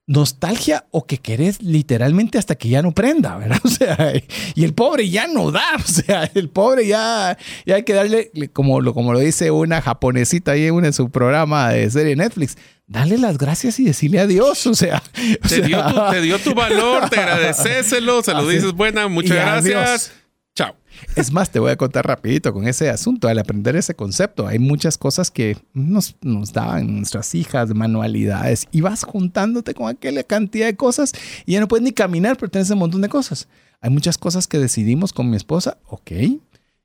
[0.06, 0.86] nostalgia.
[0.92, 3.60] o que querés literalmente hasta que ya no prenda, ¿verdad?
[3.64, 4.14] O sea,
[4.54, 5.74] y el pobre ya no da.
[5.76, 7.36] O sea, el pobre ya,
[7.66, 11.68] ya hay que darle, como lo, como lo dice una japonesita ahí en su programa
[11.68, 14.66] de serie Netflix, dale las gracias y decirle adiós.
[14.66, 15.02] O sea,
[15.48, 20.12] te, dio, tu, valor, te agradecéselo, se lo dices buena, muchas gracias.
[20.54, 20.76] Chao.
[21.16, 24.46] Es más, te voy a contar rapidito con ese asunto, al aprender ese concepto.
[24.46, 30.22] Hay muchas cosas que nos, nos daban nuestras hijas, manualidades, y vas juntándote con aquella
[30.22, 31.12] cantidad de cosas
[31.44, 33.48] y ya no puedes ni caminar, pero tienes un montón de cosas.
[33.80, 36.12] Hay muchas cosas que decidimos con mi esposa, ok,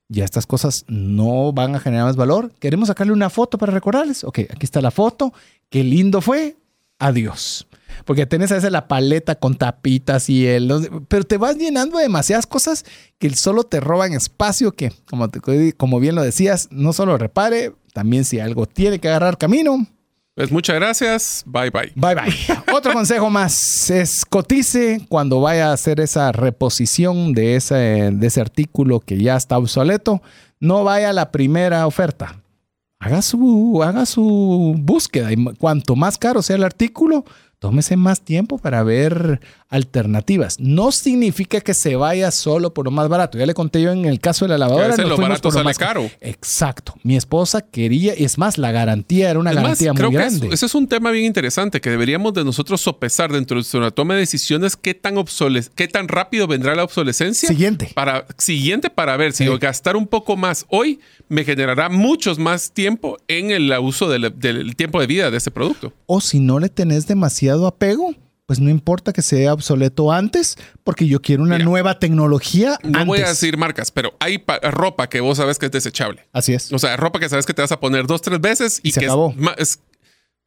[0.10, 2.52] ya estas cosas no van a generar más valor.
[2.60, 4.24] Queremos sacarle una foto para recordarles.
[4.24, 5.34] Ok, aquí está la foto.
[5.70, 6.58] Qué lindo fue.
[6.98, 7.68] Adiós.
[8.06, 10.90] Porque tenés a veces la paleta con tapitas y el...
[11.08, 12.86] Pero te vas llenando de demasiadas cosas
[13.20, 15.30] que solo te roban espacio que, como,
[15.78, 19.86] como bien lo decías, no solo repare, también si algo tiene que agarrar camino,
[20.40, 21.44] pues muchas gracias.
[21.46, 21.92] Bye bye.
[21.96, 22.34] Bye bye.
[22.74, 27.76] Otro consejo más es cotice cuando vaya a hacer esa reposición de ese,
[28.14, 30.22] de ese artículo que ya está obsoleto.
[30.62, 32.42] No vaya a la primera oferta.
[33.00, 37.26] haga su, haga su búsqueda y cuanto más caro sea el artículo,
[37.60, 40.60] tómese más tiempo para ver alternativas.
[40.60, 43.38] No significa que se vaya solo por lo más barato.
[43.38, 44.98] Ya le conté yo en el caso de la lavadora.
[44.98, 46.10] lo barato sale caro.
[46.22, 46.96] Exacto.
[47.04, 50.50] Mi esposa quería, y es más, la garantía era una garantía muy grande.
[50.52, 54.16] Ese es un tema bien interesante que deberíamos de nosotros sopesar dentro de nuestra toma
[54.16, 55.16] de decisiones qué tan,
[55.76, 57.48] qué tan rápido vendrá la obsolescencia.
[57.48, 57.92] Siguiente.
[57.94, 63.18] Para, siguiente para ver si gastar un poco más hoy me generará muchos más tiempo
[63.28, 65.94] en el uso del, del tiempo de vida de ese producto.
[66.08, 68.16] O si no le tenés demasiado apego
[68.50, 72.80] pues no importa que sea obsoleto antes, porque yo quiero una nueva tecnología.
[72.82, 76.26] No voy a decir marcas, pero hay ropa que vos sabes que es desechable.
[76.34, 76.74] Así es.
[76.74, 79.02] O sea, ropa que sabes que te vas a poner dos, tres veces y, se
[79.02, 79.36] que acabó.
[79.60, 79.82] Es,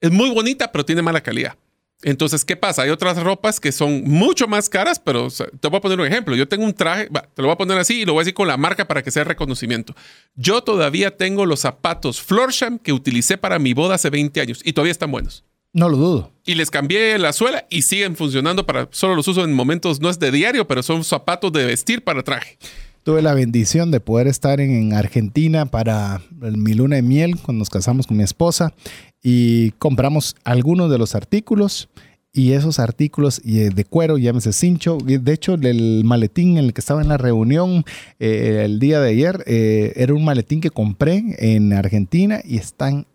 [0.01, 1.55] es, muy bonita, pero tiene mala calidad.
[2.03, 2.83] Entonces, ¿qué pasa?
[2.83, 5.29] Hay otras ropas que son mucho más caras, pero
[5.61, 6.35] te voy a poner un ejemplo.
[6.35, 8.35] Yo tengo un traje, te lo voy a poner así y lo voy a decir
[8.35, 9.95] con la marca para que sea reconocimiento.
[10.35, 14.73] Yo todavía tengo los zapatos Florsheim que utilicé para mi boda hace 20 años y
[14.73, 15.45] todavía están buenos.
[15.73, 16.33] No lo dudo.
[16.45, 20.11] Y les cambié la suela y siguen funcionando para, solo los uso en momentos, no
[20.11, 22.59] es de diario, pero son zapatos de vestir para traje.
[23.05, 27.71] Tuve la bendición de poder estar en Argentina para mi luna de miel cuando nos
[27.71, 28.75] casamos con mi esposa
[29.23, 31.89] y compramos algunos de los artículos
[32.33, 36.81] y esos artículos eh, de cuero, llámese cincho, de hecho el maletín en el que
[36.81, 37.85] estaba en la reunión
[38.21, 43.07] eh, el día de ayer eh, era un maletín que compré en Argentina y están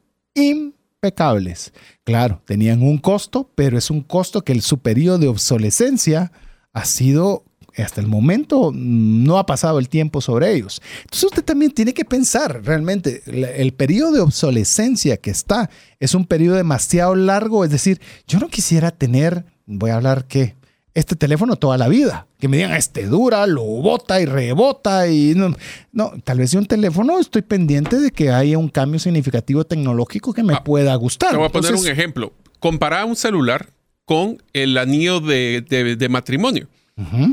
[1.01, 1.73] impecables.
[2.03, 6.31] Claro, tenían un costo, pero es un costo que el su periodo de obsolescencia
[6.73, 7.43] ha sido
[7.77, 10.81] hasta el momento no ha pasado el tiempo sobre ellos.
[11.01, 15.69] Entonces usted también tiene que pensar realmente, el periodo de obsolescencia que está
[15.99, 20.55] es un periodo demasiado largo, es decir, yo no quisiera tener, voy a hablar qué,
[20.93, 22.26] este teléfono toda la vida.
[22.39, 25.55] Que me digan, este dura, lo bota y rebota y no,
[25.91, 30.33] no tal vez de un teléfono estoy pendiente de que haya un cambio significativo tecnológico
[30.33, 31.31] que me ah, pueda gustar.
[31.31, 32.33] Te voy a poner un ejemplo.
[32.59, 33.71] Compara un celular
[34.05, 36.67] con el anillo de matrimonio.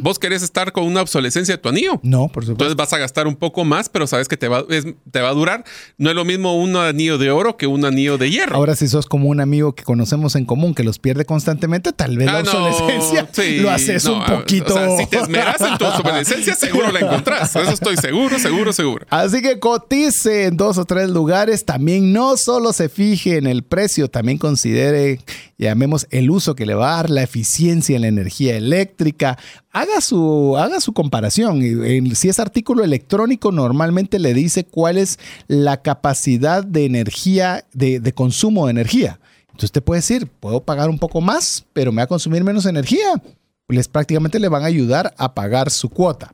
[0.02, 1.98] ¿Vos querés estar con una obsolescencia de tu anillo?
[2.02, 2.52] No, por supuesto.
[2.52, 4.62] Entonces vas a gastar un poco más, pero sabes que te va,
[5.10, 5.64] te va a durar.
[5.96, 8.56] No es lo mismo un anillo de oro que un anillo de hierro.
[8.56, 12.18] Ahora, si sos como un amigo que conocemos en común que los pierde constantemente, tal
[12.18, 13.28] vez la ah, obsolescencia
[13.62, 14.74] lo haces un poquito.
[14.74, 17.56] O sea, si te esmeras en tu obsolescencia, seguro la encontrás.
[17.56, 19.06] Eso estoy seguro, seguro, seguro.
[19.08, 21.64] Así que cotice en dos o tres lugares.
[21.64, 25.20] También no solo se fije en el precio, también considere,
[25.56, 29.38] llamemos, el uso que le va a dar, la eficiencia en la energía eléctrica
[29.72, 31.60] haga su, haga su comparación.
[32.14, 35.18] Si es artículo electrónico, normalmente le dice cuál es
[35.48, 39.18] la capacidad de energía, de, consumo de energía.
[39.42, 42.66] Entonces usted puede decir, puedo pagar un poco más, pero me va a consumir menos
[42.66, 43.22] energía.
[43.68, 46.32] Les prácticamente le van a ayudar a pagar su cuota.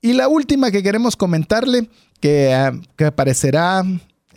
[0.00, 1.88] Y la última que queremos comentarle,
[2.20, 3.84] que, ah, que parecerá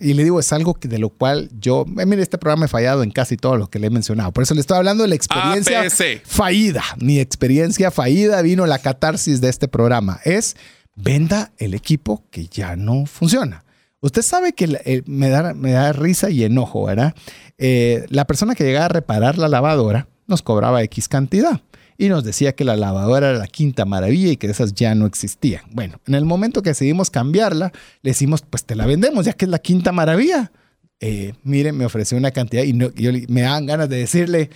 [0.04, 2.68] y le digo, es algo que de lo cual yo, eh, mire, este programa he
[2.68, 4.32] fallado en casi todo lo que le he mencionado.
[4.32, 5.84] Por eso le estoy hablando de la experiencia
[6.26, 6.84] fallida.
[7.00, 10.20] Mi experiencia fallida vino la catarsis de este programa.
[10.26, 10.58] Es
[10.96, 13.64] venda el equipo que ya no funciona.
[14.02, 17.16] Usted sabe que eh, me, da, me da risa y enojo, ¿verdad?
[17.58, 21.62] Eh, la persona que llegaba a reparar la lavadora nos cobraba X cantidad
[21.98, 25.06] y nos decía que la lavadora era la quinta maravilla y que esas ya no
[25.06, 25.64] existían.
[25.72, 27.72] Bueno, en el momento que decidimos cambiarla,
[28.02, 30.52] le decimos, pues te la vendemos, ya que es la quinta maravilla.
[31.00, 34.50] Eh, mire, me ofreció una cantidad y, yo, me dan ganas de decirle,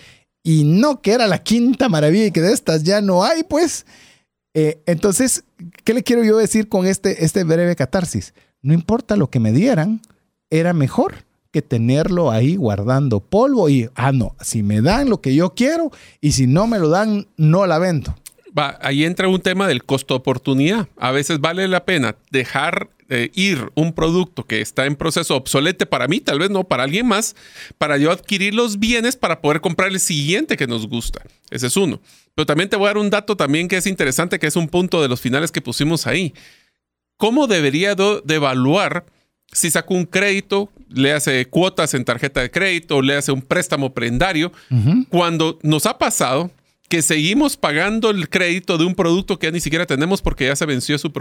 [0.43, 3.85] y no que era la quinta maravilla y que de estas ya no hay, pues.
[4.53, 5.43] Eh, entonces,
[5.83, 8.33] ¿qué le quiero yo decir con este, este breve catarsis?
[8.61, 10.01] No importa lo que me dieran,
[10.49, 11.26] era mejor
[11.61, 16.31] tenerlo ahí guardando polvo y, ah, no, si me dan lo que yo quiero y
[16.33, 18.15] si no me lo dan, no la vendo.
[18.57, 20.87] Va, ahí entra un tema del costo oportunidad.
[20.97, 25.85] A veces vale la pena dejar eh, ir un producto que está en proceso obsolete
[25.85, 27.37] para mí, tal vez no para alguien más,
[27.77, 31.21] para yo adquirir los bienes para poder comprar el siguiente que nos gusta.
[31.49, 32.01] Ese es uno.
[32.35, 34.67] Pero también te voy a dar un dato también que es interesante, que es un
[34.67, 36.33] punto de los finales que pusimos ahí.
[37.15, 39.05] ¿Cómo debería de evaluar
[39.51, 43.93] si saco un crédito, le hace cuotas en tarjeta de crédito, le hace un préstamo
[43.93, 44.51] prendario,
[45.09, 46.51] cuando nos ha pasado
[46.87, 50.55] que seguimos pagando el crédito de un producto que ya ni siquiera tenemos porque ya
[50.55, 51.11] se venció su,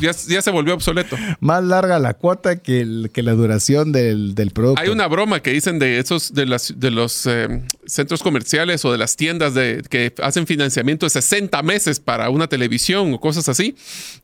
[0.00, 1.16] ya, se volvió obsoleto.
[1.40, 4.82] Más larga la cuota que, que la duración del, producto.
[4.82, 8.92] Hay una broma que dicen de esos de las de los eh, centros comerciales o
[8.92, 13.48] de las tiendas de que hacen financiamiento de 60 meses para una televisión o cosas
[13.48, 13.76] así.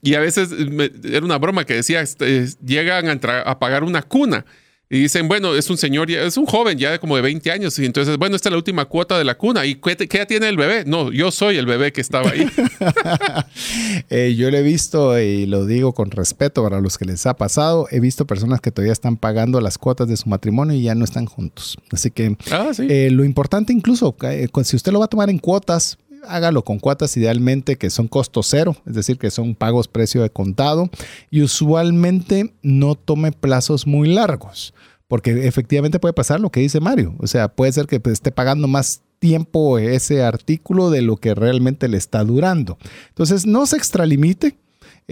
[0.02, 0.50] Y a veces
[1.04, 4.44] era una broma que decía este, llegan a, a pagar una cuna
[4.92, 7.78] Y dicen, bueno, es un señor, es un joven ya como de 20 años.
[7.78, 9.64] Y entonces, bueno, esta es la última cuota de la cuna.
[9.64, 10.82] ¿Y qué, qué tiene el bebé?
[10.84, 12.50] No, yo soy el bebé que estaba ahí.
[14.10, 17.34] eh, yo lo he visto y lo digo con respeto para los que les ha
[17.34, 17.86] pasado.
[17.92, 21.04] He visto personas que todavía están pagando las cuotas de su matrimonio y ya no
[21.04, 21.78] están juntos.
[21.92, 25.38] Así que ah, eh, lo importante incluso, eh, si usted lo va a tomar en
[25.38, 30.22] cuotas, hágalo con cuotas idealmente que son costo cero, es decir, que son pagos precio
[30.22, 30.90] de contado
[31.30, 34.74] y usualmente no tome plazos muy largos,
[35.09, 38.68] porque efectivamente puede pasar lo que dice Mario, o sea, puede ser que esté pagando
[38.68, 42.78] más tiempo ese artículo de lo que realmente le está durando.
[43.10, 44.56] Entonces, no se extralimite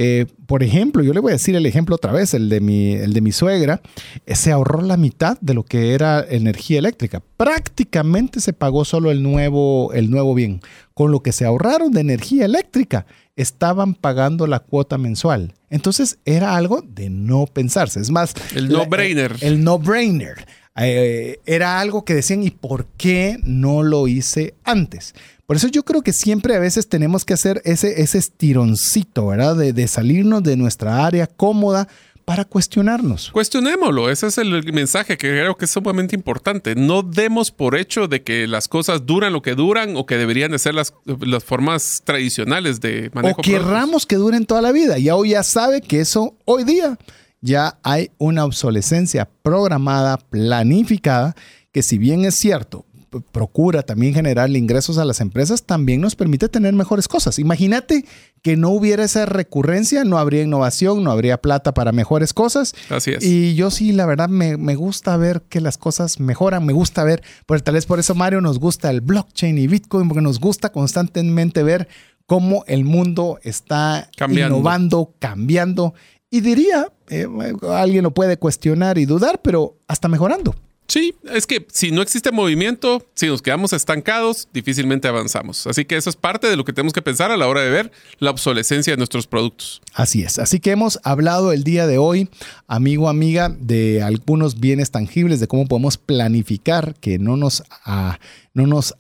[0.01, 2.93] eh, por ejemplo, yo le voy a decir el ejemplo otra vez, el de mi,
[2.93, 3.81] el de mi suegra,
[4.27, 7.21] eh, se ahorró la mitad de lo que era energía eléctrica.
[7.37, 10.61] Prácticamente se pagó solo el nuevo, el nuevo bien.
[10.95, 15.55] Con lo que se ahorraron de energía eléctrica, estaban pagando la cuota mensual.
[15.69, 17.99] Entonces era algo de no pensarse.
[17.99, 19.35] Es más, el no-brainer.
[19.41, 20.47] El, no-brainer.
[20.77, 25.17] Eh, era algo que decían, ¿y por qué no lo hice antes?
[25.49, 29.57] Por eso yo creo que siempre a veces tenemos que hacer ese, ese estironcito, ¿verdad?
[29.57, 31.89] De, de salirnos de nuestra área cómoda
[32.27, 33.31] para cuestionarnos.
[33.31, 36.75] Cuestionémoslo, ese es el mensaje que creo que es sumamente importante.
[36.75, 40.51] No demos por hecho de que las cosas duran lo que duran o que deberían
[40.51, 40.93] de ser las,
[41.23, 43.41] las formas tradicionales de manejo.
[43.41, 44.99] O querramos que duren toda la vida.
[44.99, 46.99] Ya hoy ya sabe que eso hoy día
[47.41, 51.35] ya hay una obsolescencia programada, planificada,
[51.73, 52.85] que si bien es cierto,
[53.33, 57.39] procura también generar ingresos a las empresas, también nos permite tener mejores cosas.
[57.39, 58.05] Imagínate
[58.43, 62.75] que no hubiera esa recurrencia, no habría innovación, no habría plata para mejores cosas.
[62.91, 63.25] Así es.
[63.25, 67.23] Y yo sí, la verdad, me, gusta ver que las cosas mejoran, me gusta ver,
[67.47, 70.71] pues tal vez por eso Mario nos gusta el blockchain y Bitcoin, porque nos gusta
[70.71, 71.89] constantemente ver
[72.27, 75.95] cómo el mundo está innovando, cambiando.
[76.31, 77.27] Y diría, eh,
[77.71, 80.55] alguien lo puede cuestionar y dudar, pero hasta mejorando.
[80.89, 85.67] Sí, es que si no existe movimiento, si nos quedamos estancados, difícilmente avanzamos.
[85.67, 87.69] Así que eso es parte de lo que tenemos que pensar a la hora de
[87.69, 89.83] ver la obsolescencia de nuestros productos.
[89.93, 90.39] Así es.
[90.39, 92.31] Así que hemos hablado el día de hoy,
[92.67, 98.19] amigo, amiga, de algunos bienes tangibles, de cómo podemos planificar que no nos, ah,
[98.55, 98.95] no nos,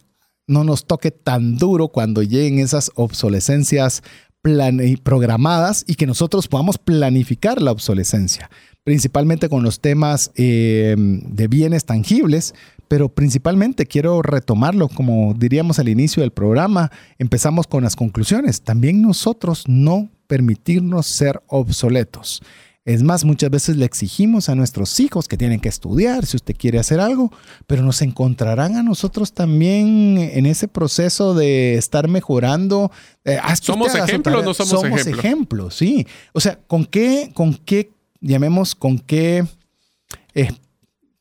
[0.47, 4.02] no nos toque tan duro cuando lleguen esas obsolescencias
[5.02, 8.51] programadas y que nosotros podamos planificar la obsolescencia
[8.89, 12.55] principalmente con los temas eh, de bienes tangibles,
[12.89, 18.62] pero principalmente quiero retomarlo, como diríamos al inicio del programa, empezamos con las conclusiones.
[18.62, 22.40] También nosotros no permitirnos ser obsoletos.
[22.86, 26.56] Es más, muchas veces le exigimos a nuestros hijos que tienen que estudiar si usted
[26.56, 27.31] quiere hacer algo,
[27.66, 32.90] pero nos encontrarán a nosotros también en ese proceso de estar mejorando.
[33.27, 36.06] Eh, somos ejemplos, no somos, somos ejemplos, sí.
[36.32, 39.47] O sea, ¿con qué, con qué llamemos con qué,
[40.35, 40.51] eh,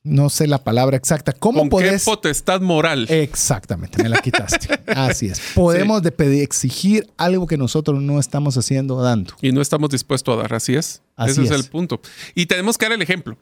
[0.04, 3.08] no sé la palabra exacta, ¿cómo ¿Con qué potestad moral?
[3.10, 4.80] Exactamente, me la quitaste.
[4.88, 5.42] Así es.
[5.54, 9.34] Podemos de pedir, exigir algo que nosotros no estamos haciendo dando.
[9.42, 11.02] Y no estamos dispuestos a dar, así es.
[11.18, 11.52] Ese es.
[11.52, 12.00] el punto.
[12.36, 13.38] Y tenemos que dar el ejemplo.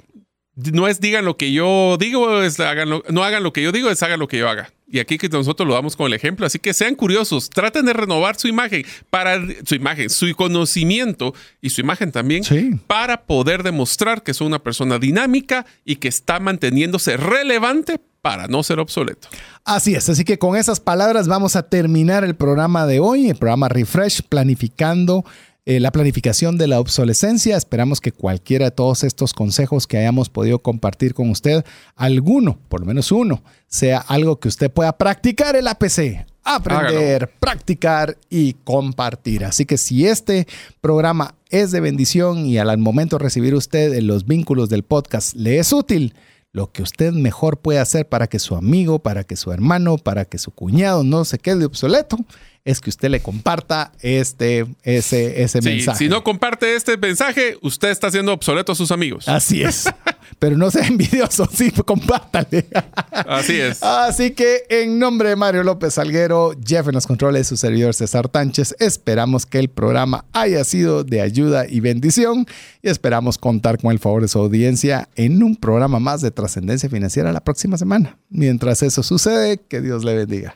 [0.56, 3.90] No es digan lo que yo digo, es hagan no hagan lo que yo digo,
[3.90, 4.72] es hagan lo que yo haga.
[4.88, 6.46] Y aquí que nosotros lo damos con el ejemplo.
[6.46, 11.72] Así que sean curiosos, traten de renovar su imagen, para su imagen, su conocimiento y
[11.72, 12.44] su imagen también,
[12.88, 18.64] para poder demostrar que son una persona dinámica y que está manteniéndose relevante para no
[18.64, 19.28] ser obsoleto.
[19.66, 23.36] Así es, así que con esas palabras vamos a terminar el programa de hoy, el
[23.36, 25.26] programa Refresh, planificando
[25.66, 27.58] eh, la planificación de la obsolescencia.
[27.58, 31.66] Esperamos que cualquiera de todos estos consejos que hayamos podido compartir con usted,
[31.96, 36.28] alguno, por lo menos uno, sea algo que usted pueda practicar el APC.
[36.44, 39.44] Aprender, practicar y compartir.
[39.44, 40.48] Así que si este
[40.82, 45.58] programa es de bendición y al momento de recibir usted los vínculos del podcast le
[45.58, 46.14] es útil,
[46.52, 50.26] lo que usted mejor puede hacer para que su amigo, para que su hermano, para
[50.26, 52.18] que su cuñado no se quede obsoleto
[52.66, 56.00] es que usted le comparta este, ese, ese mensaje.
[56.00, 59.28] Si no comparte este mensaje, usted está haciendo obsoleto a sus amigos.
[59.30, 59.88] Así es.
[60.40, 62.66] Pero no sea envidioso, sí, compártale.
[63.12, 63.84] Así es.
[63.84, 68.30] Así que en nombre de Mario López Salguero, Jeff en los controles, su servidor César
[68.30, 72.48] Tánchez, esperamos que el programa haya sido de ayuda y bendición
[72.82, 76.90] y esperamos contar con el favor de su audiencia en un programa más de trascendencia
[76.90, 78.18] financiera la próxima semana.
[78.30, 80.56] Mientras eso sucede, que Dios le bendiga.